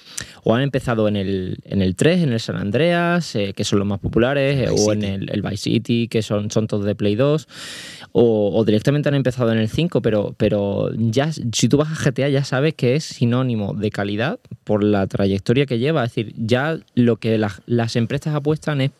o 0.43 0.55
han 0.55 0.61
empezado 0.61 1.07
en 1.07 1.15
el, 1.15 1.57
en 1.63 1.81
el 1.81 1.95
3, 1.95 2.23
en 2.23 2.33
el 2.33 2.39
San 2.39 2.57
Andreas, 2.57 3.35
eh, 3.35 3.53
que 3.55 3.63
son 3.63 3.79
los 3.79 3.87
más 3.87 3.99
populares, 3.99 4.69
o 4.71 4.93
en 4.93 5.03
el, 5.03 5.29
el, 5.31 5.41
Vice 5.41 5.57
City, 5.57 6.07
que 6.07 6.21
son, 6.21 6.51
son 6.51 6.67
todos 6.67 6.85
de 6.85 6.95
Play 6.95 7.15
2, 7.15 7.47
o, 8.11 8.63
directamente 8.65 9.09
han 9.09 9.15
empezado 9.15 9.51
en 9.51 9.59
el 9.59 9.69
5, 9.69 10.01
pero, 10.01 10.35
pero 10.37 10.89
ya 10.95 11.31
si 11.31 11.69
tú 11.69 11.77
vas 11.77 11.89
a 11.91 12.09
GTA 12.11 12.29
ya 12.29 12.43
sabes 12.43 12.73
que 12.73 12.95
es 12.95 13.03
sinónimo 13.03 13.73
de 13.73 13.89
calidad 13.89 14.39
por 14.63 14.83
la 14.83 15.07
trayectoria 15.07 15.65
que 15.65 15.79
lleva. 15.79 16.03
Es 16.03 16.15
decir, 16.15 16.33
ya 16.37 16.79
lo 16.95 17.17
que 17.17 17.37
las 17.37 17.95
empresas 17.95 18.35
apuestan 18.35 18.81
es 18.81 18.91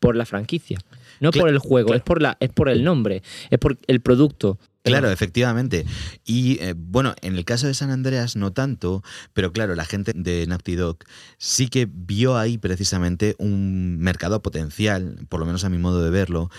por 0.00 0.16
la 0.16 0.26
franquicia. 0.26 0.78
No 1.20 1.30
por 1.30 1.48
el 1.48 1.58
juego, 1.58 1.94
es, 1.94 2.02
por 2.02 2.20
la, 2.20 2.36
es 2.40 2.50
por 2.50 2.68
el 2.68 2.84
nombre, 2.84 3.22
es 3.50 3.58
por 3.58 3.78
el 3.86 4.00
producto. 4.00 4.58
Claro, 4.84 5.10
efectivamente. 5.10 5.86
Y 6.26 6.58
eh, 6.60 6.74
bueno, 6.76 7.14
en 7.22 7.36
el 7.36 7.46
caso 7.46 7.66
de 7.66 7.72
San 7.72 7.90
Andreas 7.90 8.36
no 8.36 8.52
tanto, 8.52 9.02
pero 9.32 9.50
claro, 9.50 9.74
la 9.74 9.86
gente 9.86 10.12
de 10.14 10.46
Naughty 10.46 10.76
Dog 10.76 10.98
sí 11.38 11.68
que 11.68 11.88
vio 11.90 12.36
ahí 12.36 12.58
precisamente 12.58 13.34
un 13.38 13.98
mercado 13.98 14.42
potencial, 14.42 15.26
por 15.30 15.40
lo 15.40 15.46
menos 15.46 15.64
a 15.64 15.70
mi 15.70 15.78
modo 15.78 16.04
de 16.04 16.10
verlo, 16.10 16.50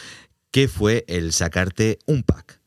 que 0.50 0.68
fue 0.68 1.06
el 1.08 1.34
sacarte 1.34 2.00
un 2.08 2.24
pack. 2.24 2.60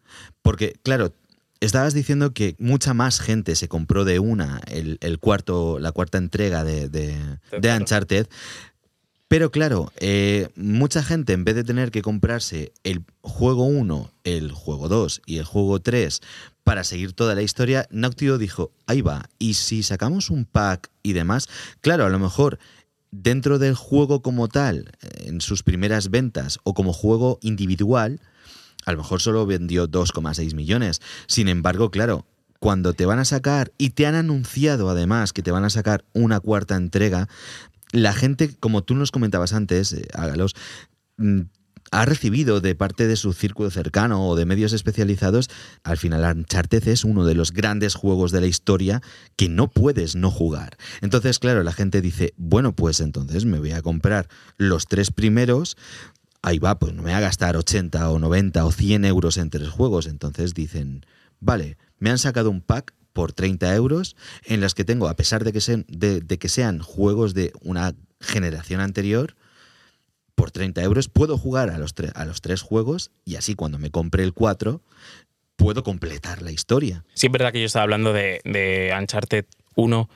Porque, 0.42 0.74
claro, 0.84 1.12
estabas 1.60 1.92
diciendo 1.92 2.32
que 2.32 2.54
mucha 2.60 2.94
más 2.94 3.20
gente 3.20 3.56
se 3.56 3.66
compró 3.66 4.04
de 4.04 4.20
una 4.20 4.60
el, 4.68 5.18
cuarto, 5.18 5.80
la 5.80 5.90
cuarta 5.90 6.18
entrega 6.18 6.62
de, 6.62 6.88
de, 6.88 7.16
de 7.60 7.76
Uncharted, 7.76 8.28
pero 9.28 9.50
claro, 9.50 9.92
eh, 9.98 10.48
mucha 10.56 11.02
gente 11.02 11.34
en 11.34 11.44
vez 11.44 11.54
de 11.54 11.64
tener 11.64 11.90
que 11.90 12.02
comprarse 12.02 12.72
el 12.82 13.04
juego 13.20 13.64
1, 13.64 14.10
el 14.24 14.52
juego 14.52 14.88
2 14.88 15.22
y 15.26 15.36
el 15.36 15.44
juego 15.44 15.80
3 15.80 16.20
para 16.64 16.82
seguir 16.82 17.12
toda 17.12 17.34
la 17.34 17.42
historia, 17.42 17.86
Naughty 17.90 18.26
dijo, 18.38 18.72
ahí 18.86 19.02
va, 19.02 19.28
y 19.38 19.54
si 19.54 19.82
sacamos 19.82 20.30
un 20.30 20.44
pack 20.44 20.90
y 21.02 21.12
demás, 21.12 21.48
claro, 21.80 22.04
a 22.04 22.10
lo 22.10 22.18
mejor 22.18 22.58
dentro 23.10 23.58
del 23.58 23.74
juego 23.74 24.22
como 24.22 24.48
tal, 24.48 24.92
en 25.20 25.40
sus 25.40 25.62
primeras 25.62 26.10
ventas 26.10 26.58
o 26.64 26.74
como 26.74 26.92
juego 26.92 27.38
individual, 27.42 28.20
a 28.84 28.92
lo 28.92 28.98
mejor 28.98 29.20
solo 29.20 29.46
vendió 29.46 29.88
2,6 29.88 30.54
millones. 30.54 31.00
Sin 31.26 31.48
embargo, 31.48 31.90
claro, 31.90 32.26
cuando 32.58 32.92
te 32.92 33.06
van 33.06 33.18
a 33.18 33.24
sacar 33.24 33.72
y 33.78 33.90
te 33.90 34.06
han 34.06 34.14
anunciado 34.14 34.90
además 34.90 35.32
que 35.32 35.42
te 35.42 35.50
van 35.50 35.64
a 35.64 35.70
sacar 35.70 36.04
una 36.12 36.40
cuarta 36.40 36.76
entrega, 36.76 37.28
la 37.92 38.12
gente, 38.12 38.54
como 38.58 38.82
tú 38.82 38.94
nos 38.94 39.10
comentabas 39.10 39.52
antes, 39.52 39.92
eh, 39.92 40.06
Ágalos, 40.14 40.54
mm, 41.16 41.42
ha 41.90 42.04
recibido 42.04 42.60
de 42.60 42.74
parte 42.74 43.06
de 43.06 43.16
su 43.16 43.32
círculo 43.32 43.70
cercano 43.70 44.26
o 44.28 44.36
de 44.36 44.44
medios 44.44 44.72
especializados, 44.72 45.48
al 45.84 45.96
final 45.96 46.36
Uncharted 46.36 46.86
es 46.86 47.04
uno 47.04 47.24
de 47.24 47.34
los 47.34 47.52
grandes 47.52 47.94
juegos 47.94 48.30
de 48.30 48.40
la 48.40 48.46
historia 48.46 49.02
que 49.36 49.48
no 49.48 49.68
puedes 49.68 50.14
no 50.14 50.30
jugar. 50.30 50.76
Entonces, 51.00 51.38
claro, 51.38 51.62
la 51.62 51.72
gente 51.72 52.00
dice, 52.00 52.34
bueno, 52.36 52.72
pues 52.72 53.00
entonces 53.00 53.44
me 53.44 53.58
voy 53.58 53.72
a 53.72 53.82
comprar 53.82 54.28
los 54.58 54.86
tres 54.86 55.10
primeros, 55.10 55.76
ahí 56.42 56.58
va, 56.58 56.78
pues 56.78 56.92
no 56.92 57.02
me 57.02 57.10
voy 57.10 57.18
a 57.18 57.20
gastar 57.20 57.56
80 57.56 58.10
o 58.10 58.18
90 58.18 58.64
o 58.64 58.72
100 58.72 59.04
euros 59.04 59.38
en 59.38 59.50
tres 59.50 59.68
juegos. 59.68 60.06
Entonces 60.06 60.54
dicen, 60.54 61.06
vale, 61.40 61.78
me 61.98 62.10
han 62.10 62.18
sacado 62.18 62.50
un 62.50 62.60
pack 62.60 62.94
por 63.18 63.32
30 63.32 63.74
euros, 63.74 64.14
en 64.44 64.60
las 64.60 64.76
que 64.76 64.84
tengo, 64.84 65.08
a 65.08 65.16
pesar 65.16 65.42
de 65.42 65.52
que, 65.52 65.60
sean, 65.60 65.84
de, 65.88 66.22
que 66.22 66.48
sean 66.48 66.78
juegos 66.78 67.34
de 67.34 67.50
una 67.62 67.96
generación 68.20 68.80
anterior, 68.80 69.34
por 70.36 70.52
30 70.52 70.84
euros 70.84 71.08
puedo 71.08 71.36
jugar 71.36 71.68
a 71.70 71.78
los, 71.78 71.96
a 72.14 72.24
los 72.24 72.40
tres 72.42 72.62
juegos 72.62 73.10
y 73.24 73.34
así 73.34 73.56
cuando 73.56 73.80
me 73.80 73.90
compre 73.90 74.22
el 74.22 74.34
4 74.34 74.80
puedo 75.56 75.82
completar 75.82 76.42
la 76.42 76.52
historia. 76.52 77.04
Sí, 77.14 77.26
es 77.26 77.32
verdad 77.32 77.50
que 77.50 77.58
yo 77.58 77.66
estaba 77.66 77.82
hablando 77.82 78.12
de, 78.12 78.40
de 78.44 78.94
Uncharted 78.96 79.46
1. 79.74 80.08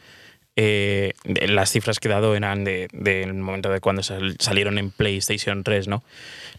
Eh, 0.55 1.15
las 1.25 1.73
cifras 1.73 1.99
que 1.99 2.07
he 2.07 2.13
dado 2.13 2.37
eran 2.37 2.63
del 2.63 2.89
de, 2.93 3.33
momento 3.33 3.69
de 3.69 3.81
cuando 3.81 4.05
salieron 4.05 4.79
en 4.79 4.93
PlayStation 4.93 5.65
3, 5.65 5.89
¿no? 5.89 6.05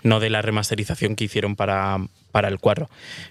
No 0.03 0.19
de 0.19 0.29
la 0.29 0.41
remasterización 0.41 1.15
que 1.15 1.23
hicieron 1.23 1.55
para, 1.55 1.99
para 2.33 2.49
el 2.49 2.59
4. 2.59 2.89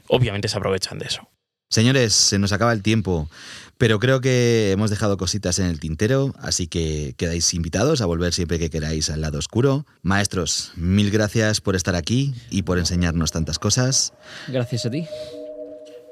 Obviamente 0.09 0.49
se 0.49 0.57
aprovechan 0.57 0.99
de 0.99 1.09
eso. 1.09 1.29
Señores, 1.73 2.13
se 2.13 2.39
nos 2.39 2.53
acaba 2.53 2.75
el 2.75 2.83
tiempo, 2.83 3.31
pero 3.79 3.99
creo 3.99 4.21
que 4.21 4.73
hemos 4.73 4.91
dejado 4.91 5.17
cositas 5.17 5.59
en 5.59 5.65
el 5.65 5.81
tintero, 5.81 6.35
así 6.39 6.67
que 6.67 7.15
quedáis 7.17 7.55
invitados 7.55 8.03
a 8.03 8.07
volver 8.07 8.35
siempre 8.35 8.59
que 8.59 8.69
queráis 8.69 9.09
al 9.09 9.23
lado 9.23 9.39
oscuro. 9.39 9.87
Maestros, 10.03 10.73
mil 10.77 11.11
gracias 11.11 11.63
por 11.63 11.75
estar 11.75 11.97
aquí 11.97 12.35
y 12.51 12.65
por 12.65 12.79
enseñarnos 12.79 13.33
tantas 13.33 13.59
cosas. 13.59 14.13
Gracias 14.49 14.85
a 14.85 14.91
ti. 14.91 15.07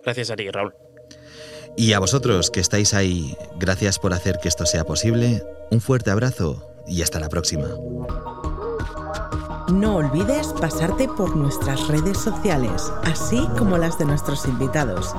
Gracias 0.02 0.30
a 0.30 0.36
ti, 0.36 0.50
Raúl. 0.50 0.72
Y 1.76 1.92
a 1.92 1.98
vosotros 1.98 2.50
que 2.50 2.60
estáis 2.60 2.94
ahí, 2.94 3.36
gracias 3.58 3.98
por 3.98 4.14
hacer 4.14 4.38
que 4.42 4.48
esto 4.48 4.64
sea 4.64 4.84
posible. 4.84 5.42
Un 5.70 5.82
fuerte 5.82 6.10
abrazo 6.10 6.72
y 6.88 7.02
hasta 7.02 7.20
la 7.20 7.28
próxima. 7.28 7.68
No 9.72 9.96
olvides 9.96 10.52
pasarte 10.54 11.06
por 11.06 11.36
nuestras 11.36 11.86
redes 11.86 12.18
sociales, 12.18 12.92
así 13.04 13.48
como 13.56 13.78
las 13.78 13.98
de 13.98 14.04
nuestros 14.04 14.46
invitados. 14.46 15.14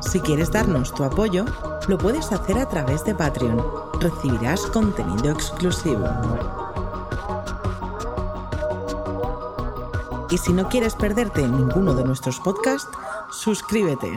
Si 0.00 0.20
quieres 0.20 0.52
darnos 0.52 0.92
tu 0.92 1.04
apoyo, 1.04 1.46
lo 1.86 1.96
puedes 1.96 2.30
hacer 2.32 2.58
a 2.58 2.68
través 2.68 3.04
de 3.04 3.14
Patreon. 3.14 3.64
Recibirás 4.00 4.66
contenido 4.66 5.30
exclusivo. 5.30 6.06
Y 10.30 10.36
si 10.36 10.52
no 10.52 10.68
quieres 10.68 10.94
perderte 10.94 11.48
ninguno 11.48 11.94
de 11.94 12.04
nuestros 12.04 12.38
podcasts, 12.38 12.90
suscríbete. 13.30 14.12